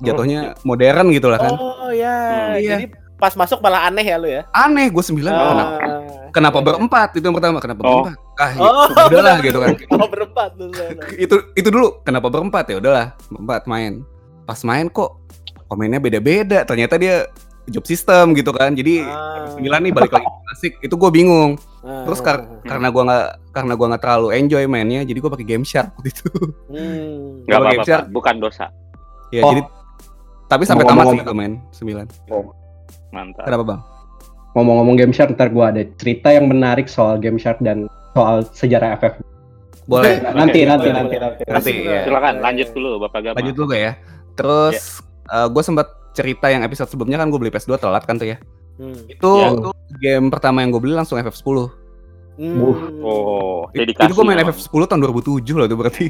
[0.00, 1.52] Jatuhnya modern gitu lah kan.
[1.56, 2.76] Oh ya, Hmm, iya.
[2.80, 2.84] jadi
[3.16, 4.44] pas masuk malah aneh ya lu ya.
[4.52, 6.28] Aneh gue 9 kenapa, Ah.
[6.32, 8.04] kenapa berempat itu yang pertama kenapa Oh.
[8.04, 8.16] berempat?
[8.36, 9.72] Ah, ya, Oh, udahlah gitu kan.
[9.96, 10.50] Oh berempat
[11.16, 14.04] itu itu dulu kenapa berempat ya udahlah berempat main
[14.44, 15.16] pas main kok
[15.66, 17.24] komennya beda-beda ternyata dia
[17.68, 19.46] job system gitu kan jadi Ah.
[19.48, 22.02] sembilan nih balik lagi klasik itu gue bingung Ah.
[22.02, 25.62] terus kar- karena gua nggak karena gua nggak terlalu enjoy mainnya jadi gue pakai game
[25.62, 26.26] shark waktu itu
[26.66, 27.42] Hmm.
[27.42, 27.98] Enggak Kalau apa-apa.
[28.08, 28.66] Bukan dosa.
[29.28, 29.50] ya Oh.
[29.50, 29.62] jadi
[30.46, 32.06] tapi sampai tamat sih gue main sembilan
[33.08, 33.42] Mantap.
[33.42, 33.80] kenapa bang
[34.52, 38.96] Ngomong-ngomong Game Shark, ntar gua ada cerita yang menarik soal Game Shark dan soal sejarah
[38.96, 39.20] FF.
[39.84, 41.20] boleh Nanti, Oke, nanti, boleh, nanti, boleh.
[41.20, 41.42] nanti.
[41.44, 42.00] Nanti, Masih, ya.
[42.02, 43.36] Silakan lanjut dulu Bapak Gama.
[43.36, 43.92] lanjut dulu gak ya
[44.32, 44.78] terus
[45.28, 45.86] gue sempat
[46.16, 48.38] cerita yang episode sebelumnya kan gue beli PS2 telat kan tuh ya
[48.76, 48.92] Hmm.
[49.06, 49.48] itu Ya.
[49.50, 51.68] itu game pertama yang gue beli langsung FF10
[52.36, 52.60] Hmm.
[53.00, 54.04] Oh, dedikasi.
[54.04, 54.52] itu gue main emang.
[54.52, 56.06] FF10 tahun 2007 loh itu berarti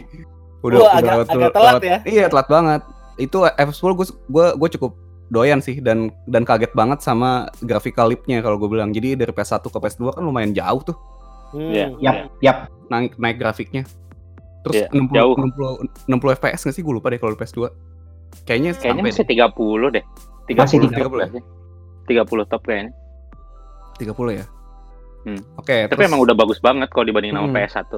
[0.61, 1.97] Wah, agak- agak telat ya.
[2.05, 2.81] Iya telat banget.
[3.17, 4.93] Itu FF10 gue gue gue cukup
[5.29, 8.91] doyan sih dan dan kaget banget sama graphical leap-nya kalau gue bilang.
[8.91, 10.97] Jadi dari PS1 ke PS2 kan lumayan jauh tuh
[11.49, 11.71] Hmm.
[11.71, 11.87] Iya.
[12.01, 12.57] Yap, yap.
[12.87, 13.87] naik naik grafiknya.
[14.63, 15.35] Terus Iya, 60, jauh.
[15.39, 15.71] 60
[16.09, 17.71] 60 FPS nggak sih gue lupa deh kalau di PS2.
[18.45, 20.05] Kayaknya Kayaknya masih 30 deh.
[20.47, 21.29] 30 Masih top 30 ya?
[21.33, 21.43] sih.
[22.07, 22.93] 30 top kayaknya.
[23.97, 24.47] deh, 30 ya.
[25.25, 25.43] Hmm.
[25.59, 27.57] Oke, Tapi emang udah bagus banget kalau dibanding sama Hmm.
[27.57, 27.93] PS1.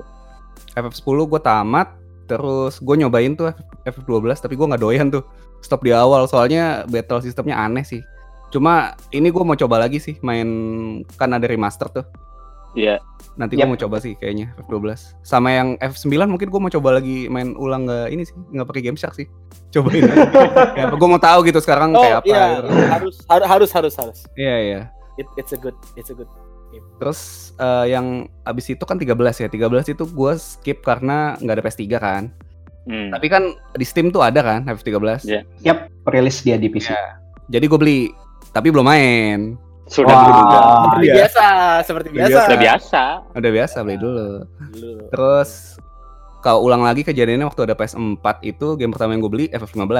[0.74, 1.88] FF10 gue tamat
[2.26, 3.48] terus gue nyobain tuh
[3.84, 5.24] FF12 tapi gue nggak doyan tuh
[5.60, 8.04] stop di awal soalnya battle sistemnya aneh sih
[8.48, 10.44] cuma ini gue mau coba lagi sih main
[11.14, 12.04] kan ada remaster tuh
[12.72, 13.00] Iya.
[13.34, 13.70] nanti gue Yap.
[13.70, 14.82] mau coba sih kayaknya F12
[15.22, 18.82] sama yang F9 mungkin gue mau coba lagi main ulang nggak ini sih nggak pakai
[18.82, 19.26] game shark sih
[19.70, 20.04] cobain
[20.78, 22.68] ya, gue mau tahu gitu sekarang Oh kayak apa iya gitu.
[22.88, 24.18] harus har- harus harus harus.
[24.34, 24.80] iya iya
[25.14, 26.26] It, it's a good it's a good.
[26.96, 27.20] terus
[27.56, 31.82] eh, yang abis itu kan 13 ya 13 itu gue skip karena nggak ada PS3
[31.94, 32.24] kan
[32.84, 33.12] Hmm.
[33.12, 33.44] tapi kan
[33.74, 35.40] di Steam tuh ada kan FF13 Iya.
[35.62, 36.88] Yap, rilis dia di PC.
[37.46, 38.00] Jadi gue beli,
[38.48, 39.60] tapi belum main.
[39.88, 40.58] Sudah juga.
[40.60, 41.14] Seperti Iya.
[41.16, 41.44] biasa,
[41.82, 42.38] seperti Udah biasa.
[42.38, 43.02] Udah biasa.
[43.34, 44.28] Udah biasa beli dulu.
[44.70, 45.02] Dulu.
[45.08, 45.50] Terus
[46.38, 49.90] kalau ulang lagi kejadiannya waktu ada PS4 itu game pertama yang gue beli FF15.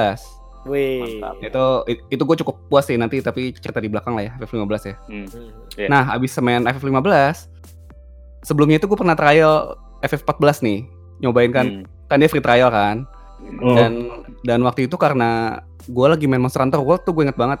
[0.65, 1.19] Wih.
[1.19, 1.33] Mantap.
[1.41, 1.65] Itu
[2.09, 4.95] itu gue cukup puas sih nanti tapi cerita di belakang lah ya FF15 ya.
[5.05, 5.25] Hmm.
[5.25, 5.49] Hmm.
[5.75, 5.87] Iya.
[5.87, 7.47] Nah, abis main FF15
[8.41, 10.79] sebelumnya itu gue pernah trial FF14 nih.
[11.19, 11.83] Nyobain kan Hmm.
[12.05, 13.03] kan dia free trial kan.
[13.39, 13.75] Hmm.
[13.75, 13.91] Dan
[14.43, 17.59] dan waktu itu karena gue lagi main Monster Hunter World tuh gue inget banget.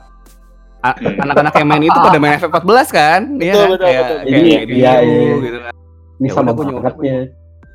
[0.81, 3.69] Anak-anak yang main itu pada main FF14 kan, iya Betul, kan?
[3.69, 4.17] betul, kayak betul.
[4.17, 5.35] kayak Iya, kayak iya, gitu, iya.
[5.43, 5.73] gitu kan.
[6.19, 7.17] Ini Ya sama bangetnya.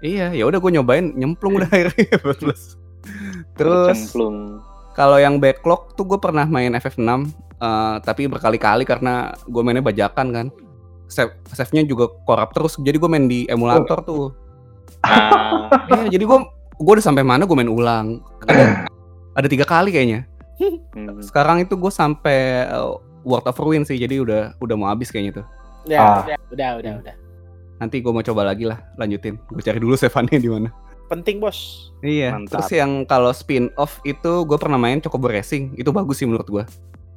[0.04, 2.60] Iya, ya udah gue nyobain nyemplung udah akhirnya FF14.
[3.56, 3.98] Terus
[4.92, 7.08] kalau yang backlog tuh gue pernah main FF6
[7.60, 10.46] eh, tapi berkali-kali karena gue mainnya bajakan kan.
[11.08, 12.76] Save, save-nya juga korup terus.
[12.80, 14.32] Jadi gue main di emulator tuh.
[15.04, 16.38] Nah, Iya, jadi gue
[16.74, 18.24] gue udah sampai mana gue main ulang.
[18.48, 18.88] Ada
[19.36, 20.24] ada tiga kali kayaknya.
[21.14, 21.22] Hmm.
[21.22, 25.40] Sekarang itu gue sampai uh, World of Ruin sih, jadi udah udah mau habis kayaknya
[25.40, 25.46] tuh.
[25.84, 26.20] Ya, Ah.
[26.24, 27.14] udah, udah, udah, udah.
[27.78, 29.36] Nanti gue mau coba lagi lah, lanjutin.
[29.48, 30.68] Gue cari dulu save-nya di mana.
[31.06, 31.90] Penting bos.
[32.00, 32.32] Iya.
[32.32, 32.64] Mantap.
[32.64, 36.48] Terus yang kalau spin off itu gue pernah main Chocobo Racing, itu bagus sih menurut
[36.48, 36.64] gue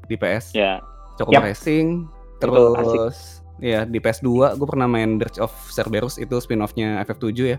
[0.08, 0.52] di PS.
[0.54, 0.84] Ya,
[1.16, 1.48] Chocobo Yap.
[1.48, 7.32] Racing, terus ya di PS2 gue pernah main Dirge of Cerberus itu spin offnya FF7
[7.41, 7.58] ya.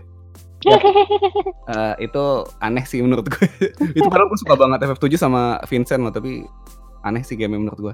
[1.69, 2.23] Eh, itu
[2.57, 3.45] aneh sih menurut gue.
[3.97, 6.41] itu padahal gue suka banget FF7 sama Vincent loh, tapi
[7.01, 7.93] aneh sih game menurut gue.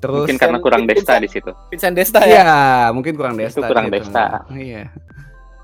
[0.00, 1.50] Terus mungkin karena kurang Vincent- Desta di situ.
[1.68, 2.40] Vincent Desta ya.
[2.40, 2.56] Iya,
[2.90, 3.68] mungkin kurang Itu Desta.
[3.68, 3.96] kurang gitu.
[4.00, 4.26] Desta.
[4.48, 4.88] Iya.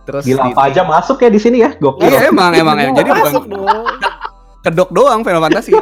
[0.04, 2.06] Terus Gila di- apa aja masuk ya di sini ya, gokil.
[2.06, 2.88] Iya emang emang ya.
[2.94, 3.32] Jadi bukan
[4.62, 5.72] kedok doang Final Fantasy.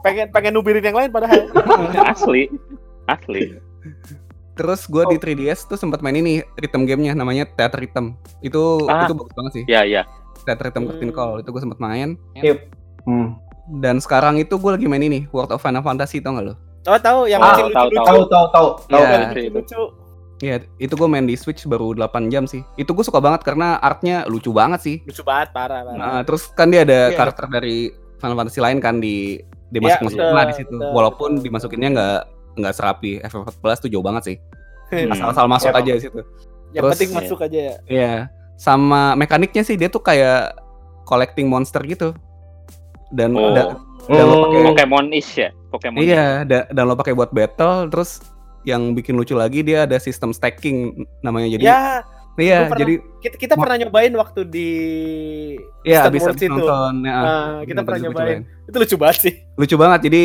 [0.00, 1.46] pengen pengen nubirin yang lain padahal.
[2.10, 2.48] Asli.
[3.04, 3.54] Asli.
[4.56, 5.08] Terus gue Oh.
[5.08, 8.16] di 3DS tuh sempat main ini rhythm gamenya namanya Theater Rhythm.
[8.40, 9.04] Itu Ah.
[9.04, 9.64] itu bagus banget sih.
[9.68, 10.02] Ya, ya.
[10.42, 11.16] Theater Rhythm Curtain Hmm.
[11.16, 12.16] Call itu gue sempat main.
[12.34, 12.58] Yep.
[13.04, 13.36] Hmm.
[13.76, 16.54] Dan sekarang itu gue lagi main ini World of Final Fantasy tau gak lo?
[16.86, 17.98] Oh tahu yang Ah, masih tahu, lucu-lucu.
[17.98, 18.68] Tahu tahu tahu.
[18.86, 18.94] tahu.
[18.94, 19.06] Iya.
[19.10, 19.80] Yang lucu-lucu.
[20.36, 22.60] Iya, itu gue main di Switch baru 8 jam sih.
[22.74, 24.96] Itu gue suka banget karena artnya lucu banget sih.
[25.02, 25.96] Lucu banget parah, parah.
[25.96, 27.16] Nah, terus kan dia ada Iya.
[27.16, 30.76] karakter dari Final Fantasy lain kan di dimasukin betul, lah di situ.
[30.76, 32.18] Walaupun dimasukinnya nggak
[32.56, 34.36] nggak serapi FF14 tuh jauh banget sih.
[34.88, 35.10] Hmm.
[35.10, 35.82] Asal-asal masuk Emang.
[35.82, 36.20] aja di situ.
[36.68, 37.74] yang terus- penting masuk aja ya.
[37.86, 38.12] Iya.
[38.56, 40.52] Sama mekaniknya sih dia tuh kayak
[41.04, 42.12] collecting monster gitu.
[43.08, 43.54] Dan Oh.
[43.54, 44.68] da- dan lo pakai Hmm.
[44.68, 45.48] Pokemon is ya.
[45.68, 45.98] Pokemon.
[46.00, 48.22] iya, da- dan lo pakai buat battle terus
[48.62, 50.90] yang bikin lucu lagi dia ada sistem stacking
[51.20, 51.78] namanya jadi ya,
[52.36, 54.70] iya pernah- jadi kita, kita pernah nyobain waktu di
[55.82, 56.50] ya Wars itu.
[56.50, 57.22] nonton ya, Nah,
[57.62, 58.40] kita nonton pernah nyobain.
[58.42, 58.66] cobain.
[58.66, 59.34] Itu lucu banget sih.
[59.54, 60.22] lucu banget jadi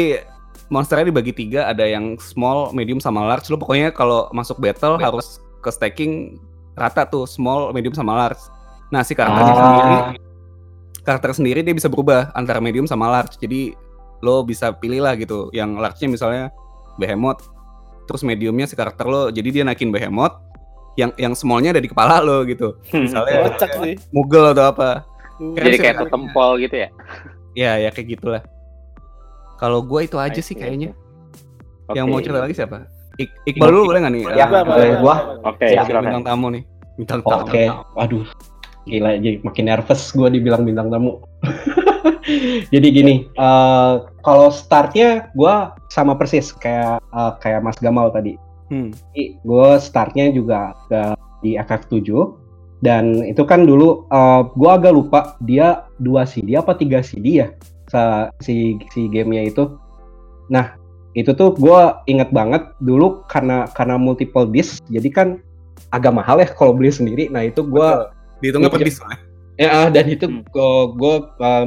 [0.72, 1.68] monsternya dibagi tiga.
[1.68, 3.52] Ada yang small medium sama large.
[3.52, 6.40] Lo pokoknya kalau masuk battle harus ke stacking
[6.74, 8.40] rata tuh small medium sama large.
[8.90, 9.60] Nah si karakternya Ah.
[9.60, 9.96] sendiri
[11.02, 13.36] karakter sendiri dia bisa berubah antara medium sama large.
[13.38, 13.76] Jadi
[14.24, 15.52] lo bisa pilih lah gitu.
[15.52, 16.44] Yang large nya misalnya
[16.96, 17.44] behemoth
[18.08, 19.28] terus mediumnya si karakter lo.
[19.30, 20.40] Jadi dia naikin behemoth
[21.00, 22.80] yang yang smallnya ada di kepala lo gitu.
[22.96, 23.96] Misalnya Kocak sih.
[24.16, 25.04] mugel atau apa.
[25.42, 26.90] Jadi sih kayak tetempol gitu ya.
[27.52, 28.42] ya ya kayak gitulah
[29.62, 30.98] kalau gue itu aja sih kayaknya
[31.86, 32.02] Oke.
[32.02, 32.90] yang mau cerita lagi siapa?
[33.22, 34.24] Ik Iqbal dulu boleh nggak nih?
[34.34, 34.90] Ya, Eh, boleh.
[34.98, 35.16] gua.
[35.46, 36.02] Oke, silakan.
[36.10, 36.64] bintang tamu nih.
[36.98, 37.46] Bintang tamu.
[37.46, 38.26] Oke, waduh,
[38.90, 41.22] gila jadi makin nervous gue dibilang bintang tamu.
[42.74, 43.94] jadi gini, eh,
[44.26, 45.54] kalau startnya gue
[45.94, 48.34] sama persis kayak eh, kayak Mas Gamal tadi.
[48.72, 48.90] Hmm.
[49.44, 51.02] Gue startnya juga ke,
[51.44, 52.08] di FF7
[52.82, 54.08] dan itu kan dulu
[54.58, 57.54] gue agak lupa dia dua CD apa tiga CD ya
[58.40, 59.76] si si gamenya itu.
[60.48, 60.76] Nah
[61.12, 65.28] itu tuh gue inget banget dulu karena karena multiple disc jadi kan
[65.92, 67.28] agak mahal ya kalau beli sendiri.
[67.28, 67.90] Nah itu gue
[68.42, 68.88] Dihitungnya per Iya.
[68.90, 69.20] dis soalnya.
[69.60, 70.42] Ya, ah, dan itu Hmm.
[70.90, 71.16] gue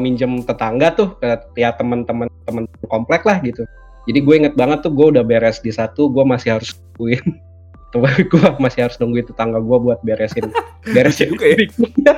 [0.03, 3.62] minjem tetangga tuh ke ya teman-teman teman komplek lah gitu.
[4.11, 7.22] Jadi gue inget banget tuh gue udah beres di satu, gue masih harus nungguin.
[8.33, 10.51] gue masih harus nungguin tetangga gue buat beresin
[10.95, 11.57] beresin Juga ya.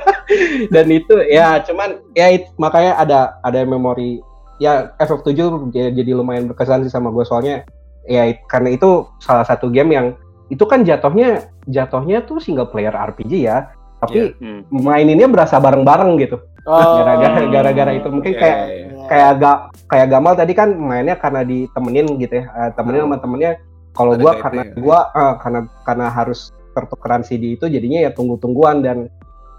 [0.73, 4.19] dan itu ya cuman ya it- makanya ada ada memori
[4.57, 5.37] ya FF7
[5.69, 7.61] jadi, jadi lumayan berkesan sih sama gue soalnya
[8.05, 10.07] ya it- karena itu salah satu game yang
[10.47, 13.67] itu kan jatuhnya jatuhnya tuh single player RPG ya
[13.97, 14.61] tapi Hmm.
[14.69, 16.37] maininnya berasa bareng-bareng gitu.
[16.69, 17.01] Oh.
[17.01, 19.05] Gara-gara gara-gara itu mungkin Iya, kayak iya, iya.
[19.09, 19.57] kayak gak
[19.89, 22.45] kayak Gamal tadi kan mainnya karena ditemenin gitu ya.
[22.45, 23.57] Eh, temenin sama temennya.
[23.97, 24.73] Kalau Ada gua kaitannya karena ya.
[24.77, 26.39] gua eh, karena karena harus
[26.71, 29.09] pertukaran CD itu jadinya ya tunggu-tungguan dan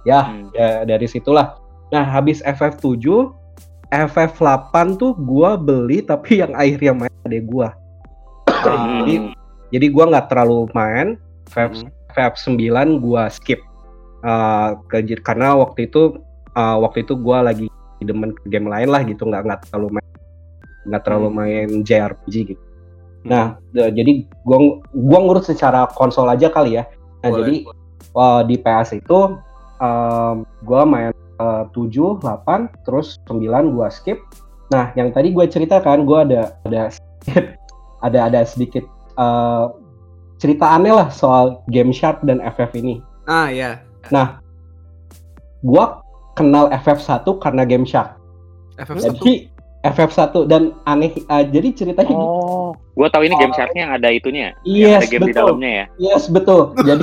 [0.06, 0.54] ya, Hmm.
[0.54, 1.58] ya dari situlah.
[1.90, 3.34] Nah, habis FF7
[3.90, 7.74] FF8 tuh gua beli tapi yang akhirnya main adek gua.
[8.46, 9.02] Hmm.
[9.02, 9.14] Jadi
[9.68, 11.18] jadi gua nggak terlalu main.
[11.48, 11.90] FF Hmm.
[12.08, 12.68] FF9
[12.98, 13.60] gua skip
[14.18, 16.18] Eh, ke- karena waktu itu
[16.52, 20.10] eh, waktu itu gua lagi demen ke game lain lah gitu nggak nggak terlalu main
[20.90, 21.36] nggak terlalu Hmm.
[21.38, 22.62] main JRPG gitu.
[23.28, 26.84] Nah jadi gua gua ngurus secara konsol aja kali ya.
[27.22, 27.38] Nah Boleh.
[27.44, 27.54] jadi
[28.16, 29.18] eh, di PS itu
[29.78, 34.18] em, gua main eh, 7, 8, terus 9 gua skip.
[34.68, 37.44] Nah yang tadi gue ceritakan gua ada ada sedikit
[38.06, 38.84] ada ada sedikit
[39.16, 39.66] eh,
[40.38, 43.84] cerita aneh lah soal Game Shark dan FF ini Ah ya.
[45.60, 46.00] gua
[46.32, 48.16] kenal FF1 karena Game Shark.
[48.80, 49.04] FF1.
[49.04, 49.32] Jadi
[49.84, 52.14] FF1 dan aneh uh, jadi ceritanya.
[52.16, 54.42] Oh, gua tahu ini game sharknya yang ada itunya.
[54.42, 54.52] ya?
[54.66, 55.38] yang Yes, ada game di betul.
[55.46, 55.84] dalamnya ya.
[56.02, 56.60] Yes, betul.
[56.88, 57.02] Jadi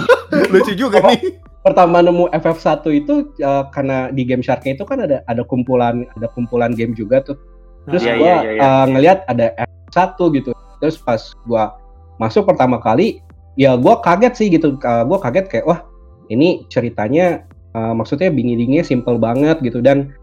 [0.51, 1.09] lucu juga Oh.
[1.09, 1.39] nih.
[1.65, 6.29] pertama nemu FF1 itu uh, karena di Game Shark-nya itu kan ada ada kumpulan ada
[6.29, 7.41] kumpulan game juga tuh.
[7.89, 8.61] Terus Iya, gua iya, iya, iya.
[8.61, 9.45] uh, ngelihat ada
[9.89, 10.53] F1 gitu.
[10.77, 11.73] Terus pas gua
[12.21, 13.17] masuk pertama kali
[13.57, 14.77] ya gua kaget sih gitu.
[14.77, 15.81] Uh, gua kaget kayak wah,
[16.29, 17.41] ini ceritanya
[17.73, 20.13] uh, maksudnya bingidingnya simple banget gitu dan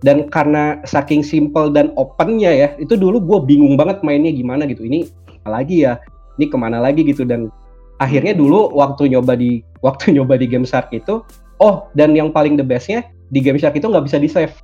[0.00, 4.88] dan karena saking simple dan opennya ya itu dulu gue bingung banget mainnya gimana gitu.
[4.88, 5.04] Ini
[5.44, 6.00] lagi ya?
[6.40, 7.28] Ini ke mana lagi gitu.
[7.28, 7.52] Dan
[8.00, 11.24] akhirnya dulu waktu nyoba di waktu nyoba di Game Shark itu
[11.60, 14.56] oh dan yang paling the bestnya di Game Shark itu nggak bisa di save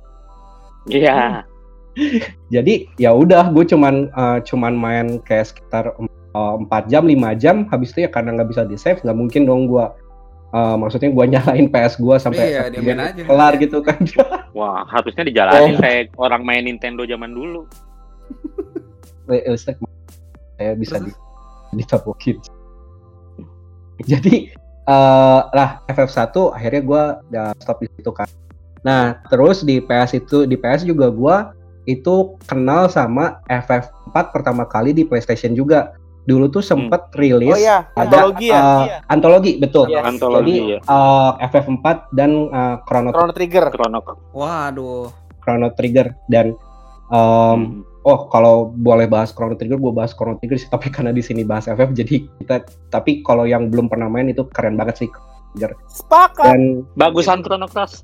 [0.87, 1.43] Iya.
[2.53, 5.93] jadi ya udah gue cuman uh, cuman main kayak sekitar
[6.37, 7.69] empat jam lima jam.
[7.69, 9.85] Habis itu ya karena nggak bisa di save nggak mungkin dong gue
[10.49, 13.21] uh, maksudnya gue nyalain PS gue sampai Iya, dia main aja.
[13.23, 13.97] kelar gitu kan
[14.57, 15.79] Wah, harusnya dijalanin Oh.
[15.79, 17.67] kayak orang main Nintendo zaman dulu.
[19.27, 19.77] listrik
[20.55, 21.15] saya bisa di Terus?
[21.73, 22.37] ditabokin
[23.99, 24.51] jadi
[24.87, 28.27] eh lah FF1 akhirnya gue udah stop di situ kan
[28.81, 31.35] nah terus di PS itu di PS juga gue
[31.85, 35.91] itu kenal sama FF4 pertama kali di PlayStation juga
[36.27, 38.59] dulu tuh sempet rilis Oh iya, ada antologi ya.
[38.59, 40.03] eh, antologi betul Iya.
[40.03, 40.79] Antologi jadi ya.
[40.83, 43.65] eh, FF4 dan eh, Chrono Chrono Trigger.
[43.69, 43.99] Chrono.
[44.29, 45.07] Waduh.
[45.39, 46.51] Chrono Trigger dan
[47.07, 47.87] Hmm.
[48.03, 51.41] oh kalau boleh bahas Chrono Trigger gue bahas Chrono Trigger sih tapi karena di sini
[51.41, 52.55] bahas FF jadi kita
[52.89, 55.09] tapi kalau yang belum pernah main itu keren banget sih
[55.87, 56.43] Sepakat.
[56.45, 58.03] dan Bagusan Chrono Cross.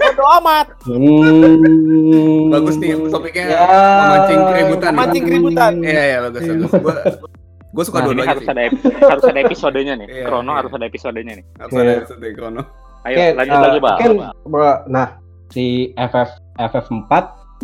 [0.00, 0.66] Bodo amat.
[0.88, 3.58] hmm, Bagus nih topiknya ya,
[4.02, 4.90] memancing keributan.
[4.96, 5.72] Memancing keributan.
[5.84, 6.70] Iya, iya bagus bagus.
[6.80, 6.94] Gua
[7.70, 8.52] gua suka Nah, ini dua-duanya harus sih.
[8.52, 8.62] ada
[9.06, 10.08] harus ada episodenya nih.
[10.10, 10.58] Iya, Chrono iya.
[10.58, 11.44] harus ada episodenya nih.
[11.60, 12.62] Harus ada episode Chrono.
[13.00, 13.96] Ayo Oke, lanjut eh, lagi, Bang.
[13.96, 14.12] mungkin,
[14.44, 15.06] bro, nah
[15.50, 17.12] si FF FF4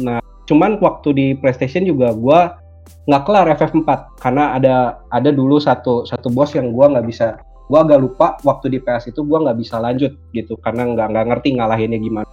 [0.02, 2.60] nah cuman waktu di PlayStation juga gua
[3.06, 3.88] nggak kelar FF4
[4.20, 4.76] karena ada
[5.10, 9.10] ada dulu satu satu bos yang gua nggak bisa gua agak lupa waktu di PS
[9.10, 12.30] itu gua nggak bisa lanjut gitu karena nggak nggak ngerti ngalahinnya gimana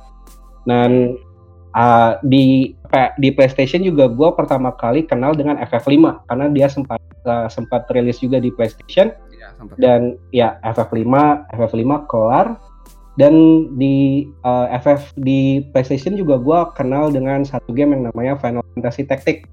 [0.64, 1.18] dan
[1.76, 2.74] uh, di
[3.18, 8.22] di PlayStation juga gua pertama kali kenal dengan FF5 karena dia sempat uh, sempat rilis
[8.22, 9.12] juga di PlayStation
[9.58, 9.76] sampai.
[9.82, 11.10] dan ya FF5
[11.58, 12.58] FF5 kelar
[13.14, 13.34] dan
[13.78, 19.06] di uh, FF di PlayStation juga gua kenal dengan satu game yang namanya Final Fantasy
[19.06, 19.46] Tactics.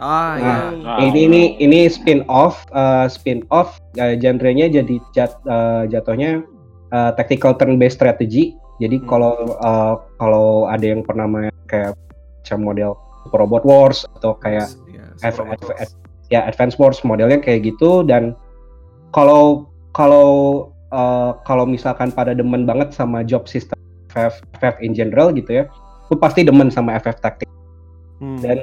[0.00, 0.54] Ah, iya.
[0.74, 5.84] Nah, Nah, ini ini ini spin off uh, spin off uh, genrenya jadi jat, uh,
[5.84, 6.40] jatuhnya
[6.90, 8.56] uh, tactical turn based strategy.
[8.80, 9.06] Jadi Hmm.
[9.06, 11.92] kalau uh, kalau ada yang pernah main kayak
[12.40, 12.90] macam model
[13.22, 15.76] Super Robot Wars atau kayak Iya, Super F- Robot.
[15.78, 15.96] F-
[16.32, 18.32] ya Advance Wars modelnya kayak gitu dan
[19.12, 20.28] kalau kalau
[20.90, 23.76] uh, kalau misalkan pada demen banget sama job system
[24.10, 25.64] FF, FF in general gitu ya,
[26.08, 27.52] lu pasti demen sama FF Tactics.
[28.18, 28.38] Hmm.
[28.40, 28.58] Dan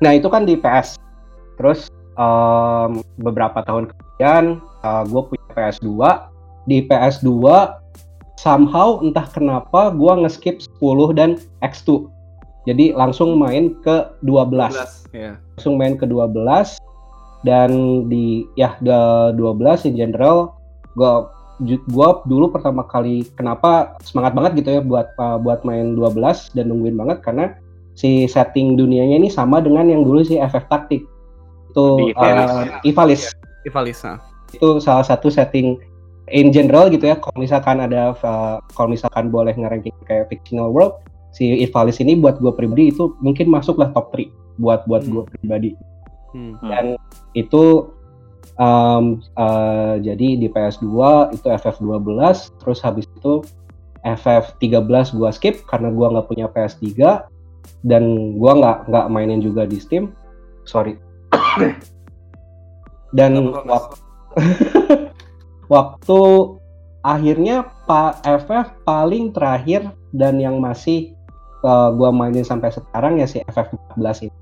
[0.00, 0.96] nah itu kan di PS.
[1.56, 4.60] Terus um, beberapa tahun kemudian
[5.08, 5.88] gue punya PS2.
[6.66, 7.30] Di PS2
[8.36, 11.30] somehow entah kenapa gue ngeskip 10 dan
[11.62, 12.06] X2.
[12.66, 14.74] Jadi langsung main ke 12
[15.14, 15.38] Iya.
[15.56, 16.76] langsung main ke 12
[17.46, 17.70] dan
[18.10, 20.52] di ya the 12 in general
[21.62, 26.52] ju- gua dulu pertama kali kenapa semangat banget gitu ya buat uh, buat main 12
[26.52, 27.54] dan nungguin banget karena
[27.96, 31.02] si setting dunianya ini sama dengan yang dulu si FF Tactic
[31.72, 33.32] itu uh, Ivalice
[33.64, 34.04] Ivalice.
[34.04, 34.20] nah.
[34.52, 35.80] itu salah satu setting
[36.30, 41.00] in general gitu ya kalau misalkan ada uh, kalau misalkan boleh ngeranking kayak fictional world
[41.32, 44.28] si Ivalice ini buat gue pribadi itu mungkin masuklah top 3
[44.60, 45.12] buat buat Hmm.
[45.12, 45.70] gue pribadi.
[46.36, 46.52] Hmm.
[46.68, 46.84] dan
[47.32, 47.96] itu
[48.60, 50.88] um, uh, jadi di PS2
[51.32, 52.12] itu FF12
[52.60, 53.40] terus habis itu
[54.04, 56.84] FF13 gua skip karena gua nggak punya PS3
[57.86, 60.12] dan gua nggak nggak mainin juga di Steam
[60.66, 60.98] sorry
[63.14, 63.98] dan wak-
[65.74, 66.20] waktu
[67.06, 71.14] akhirnya Pak FF paling terakhir dan yang masih
[71.62, 74.34] uh, gua mainin sampai sekarang ya si FF14 ini.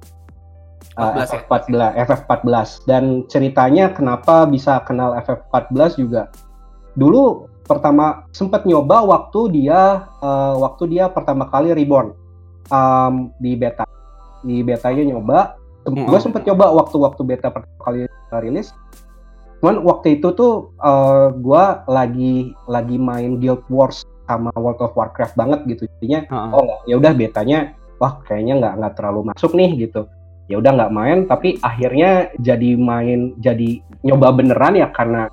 [0.95, 1.27] Uh, 14 ya?
[1.27, 1.73] FF14,
[2.07, 6.31] FF14 dan ceritanya kenapa bisa kenal FF14 juga.
[6.95, 12.13] Dulu pertama sempat nyoba waktu dia uh, waktu dia pertama kali reborn
[12.71, 13.85] um, di beta.
[14.45, 16.09] Di betanya nyoba, Hmm.
[16.09, 18.09] gue sempet nyoba waktu-waktu beta pertama kali
[18.41, 18.73] rilis
[19.61, 25.37] cuman waktu itu tuh uh, gue lagi lagi main Guild Wars sama World of Warcraft
[25.37, 26.51] banget gitu jadinya Heeh.
[26.57, 30.09] oh ya udah betanya wah kayaknya nggak nggak terlalu masuk nih gitu
[30.49, 35.29] ya udah nggak main tapi akhirnya jadi main jadi nyoba beneran ya karena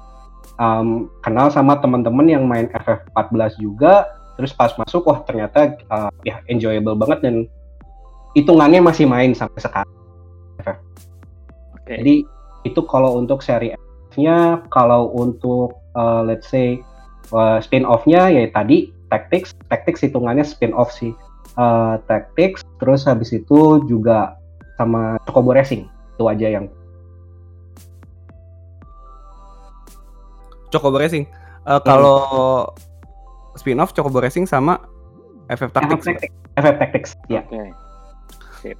[0.60, 4.08] um, kenal sama teman-teman yang main FF14 juga
[4.40, 7.36] terus pas masuk wah ternyata uh, ya enjoyable banget dan
[8.38, 9.92] hitungannya masih main sampai sekarang
[11.76, 11.96] Oke.
[12.00, 12.16] jadi
[12.62, 13.74] itu kalau untuk seri
[14.14, 16.78] F-nya, kalau untuk uh, let's say
[17.34, 21.12] uh, spin-off-nya ya tadi Tactics, Tactics hitungannya spin-off sih.
[21.60, 24.40] Uh, Tactics, terus habis itu juga
[24.80, 25.84] sama Chocobo Racing
[26.16, 26.66] itu aja yang
[30.72, 31.28] Chocobo Racing.
[31.68, 32.64] Eh, kalau
[33.56, 34.80] spin-off Chocobo Racing sama
[35.52, 36.04] FF Tactics.
[36.04, 36.36] FF Tactics.
[36.56, 37.42] FF Tactics, ya.
[37.44, 38.76] Oke.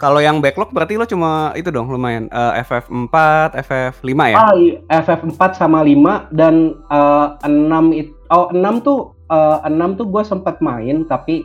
[0.00, 3.16] Kalau yang backlog berarti lo cuma itu dong lumayan eh, FF4,
[3.60, 4.36] FF5 ya?
[4.40, 10.06] Ah, iya, FF4 sama 5 dan eh, 6 itu oh 6 tuh eh, 6 tuh
[10.08, 11.44] gue sempat main tapi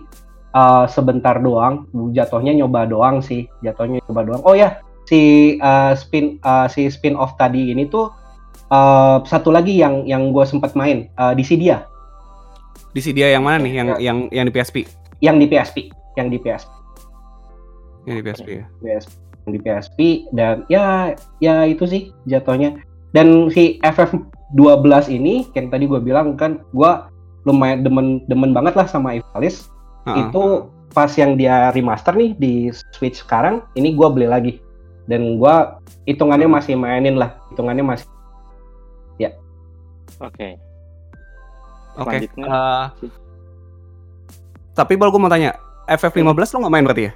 [0.55, 1.83] eh, sebentar doang,
[2.15, 4.41] jatuhnya nyoba doang sih, jatuhnya nyoba doang.
[4.47, 8.07] Oh ya, si eh, spin eh, si spin off tadi ini tuh
[8.71, 11.83] eh, satu lagi yang yang gue sempat main eh, di Cydia,
[12.95, 13.83] Di CD yang mana nih?
[13.83, 14.87] Yang yang yang di PSP?
[15.23, 15.77] yang di PSP,
[16.19, 16.71] yang di PSP.
[18.05, 18.65] Yang di PSP ya.
[18.79, 19.99] PSP di PSP
[20.33, 22.81] dan ya ya itu sih jatuhnya
[23.13, 26.91] dan si FF12 ini yang tadi gue bilang kan gue
[27.45, 29.69] lumayan demen demen banget lah sama Ivalice
[30.09, 30.29] Heeh.
[30.29, 30.65] itu
[30.97, 34.53] pas yang dia remaster nih di Switch sekarang ini gue beli lagi
[35.05, 35.55] dan gue
[36.09, 38.09] hitungannya masih mainin lah hitungannya masih
[40.17, 40.57] Oke.
[41.95, 42.27] Oke.
[42.27, 42.45] Selanjutnya.
[42.45, 42.85] eh,
[44.71, 47.13] tapi bal gue mau tanya, FF15 lo nggak main berarti ya?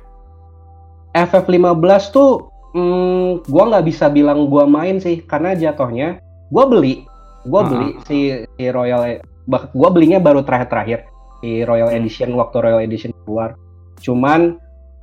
[1.11, 1.75] FF15
[2.09, 2.31] tuh
[2.71, 7.01] hmm, gua nggak bisa bilang gua main sih karena jatuhnya gua beli
[7.43, 7.67] gua Ah.
[7.67, 8.17] beli si,
[8.47, 11.09] si Royal bak- gua belinya baru terakhir-terakhir
[11.39, 11.97] si Royal Hmm.
[11.97, 13.57] Edition waktu Royal Edition keluar
[13.97, 14.61] cuman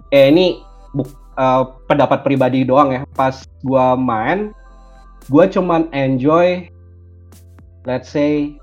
[0.08, 0.62] eh ini
[0.94, 4.54] buk- eh, pendapat pribadi doang ya pas gua main
[5.26, 6.70] gua cuman enjoy
[7.82, 8.54] let's say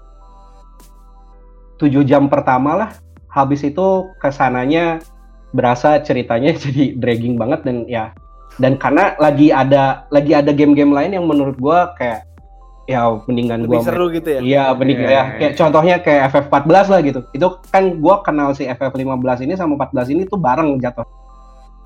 [1.84, 2.90] 7 jam pertama lah
[3.28, 5.04] habis itu ke sananya
[5.52, 8.16] berasa ceritanya jadi dragging banget dan ya
[8.62, 12.30] dan karena lagi ada lagi ada game-game lain yang menurut gua kayak
[12.86, 14.40] ya mendingan Lebih gua seru gitu ya.
[14.44, 17.20] Iya, mending Iya, ya iya, kayak contohnya kayak FF14 lah gitu.
[17.34, 21.08] Itu kan gua kenal si FF15 ini sama 14 ini tuh bareng jatuh.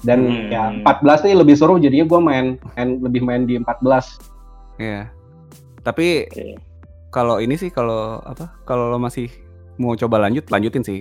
[0.03, 0.51] Dan Hmm.
[0.51, 4.19] ya 14 nih lebih seru jadinya gua main, main lebih main di 14.
[4.81, 5.07] Iya.
[5.87, 6.59] Tapi Oke.
[7.15, 8.51] kalau ini sih kalau apa?
[8.67, 9.31] Kalau lo masih
[9.77, 10.99] mau coba lanjut, lanjutin sih.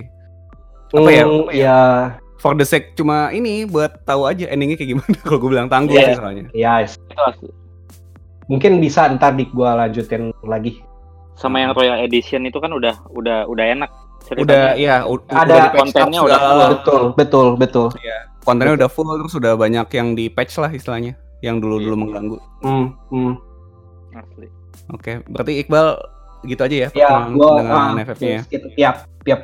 [0.89, 1.23] Apa ya?
[1.23, 1.63] Hmm, Apa ya?
[1.63, 1.77] ya?
[2.37, 5.17] For the sake cuma ini buat tahu aja endingnya kayak gimana.
[5.25, 6.05] kalau gue bilang tangguh Iya.
[6.07, 6.45] sih soalnya.
[6.51, 7.49] Ya, Itu asli.
[8.45, 10.79] mungkin bisa ntar di gua lanjutin lagi.
[11.33, 13.91] Sama yang Royal Edition itu kan udah udah udah enak
[14.33, 14.73] Udah ceritanya.
[14.73, 16.61] ya, u- Ada udah kontennya udah full.
[16.71, 17.87] Betul, betul, betul.
[18.41, 22.01] kontennya udah full terus udah banyak yang di patch lah istilahnya yang dulu-dulu Iya.
[22.01, 22.37] mengganggu.
[22.61, 23.33] Hmm, hmm.
[24.13, 24.47] Asli.
[24.89, 25.87] Oke, berarti Iqbal
[26.43, 28.41] gitu aja ya, Ya, gua dengan ah, FF-nya ya.
[28.73, 29.39] Tiap, tiap.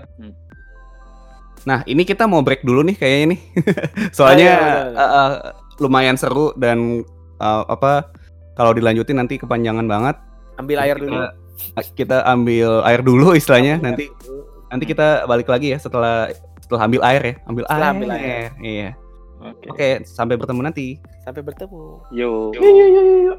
[1.63, 3.39] Nah, ini kita mau break dulu nih kayaknya nih.
[4.17, 4.99] Soalnya Ah, iya, benar, benar.
[4.99, 5.31] eh, eh,
[5.79, 7.07] lumayan seru dan
[7.39, 8.11] eh, apa
[8.53, 10.15] kalau dilanjutin nanti kepanjangan banget.
[10.55, 11.17] Ambil air dulu.
[11.95, 13.79] Kita, ambil air dulu istilahnya.
[13.79, 14.41] Ambil nanti dulu.
[14.67, 16.27] nanti kita balik lagi ya setelah
[16.59, 17.93] setelah ambil air ya, ambil Setelah air.
[17.95, 18.49] ambil air.
[18.59, 18.89] Iya.
[19.43, 19.67] Oke.
[19.69, 20.87] Oke, sampai bertemu nanti.
[21.21, 21.83] Sampai bertemu.
[22.11, 22.51] Yo.
[22.51, 23.33] Yo, yo, yo,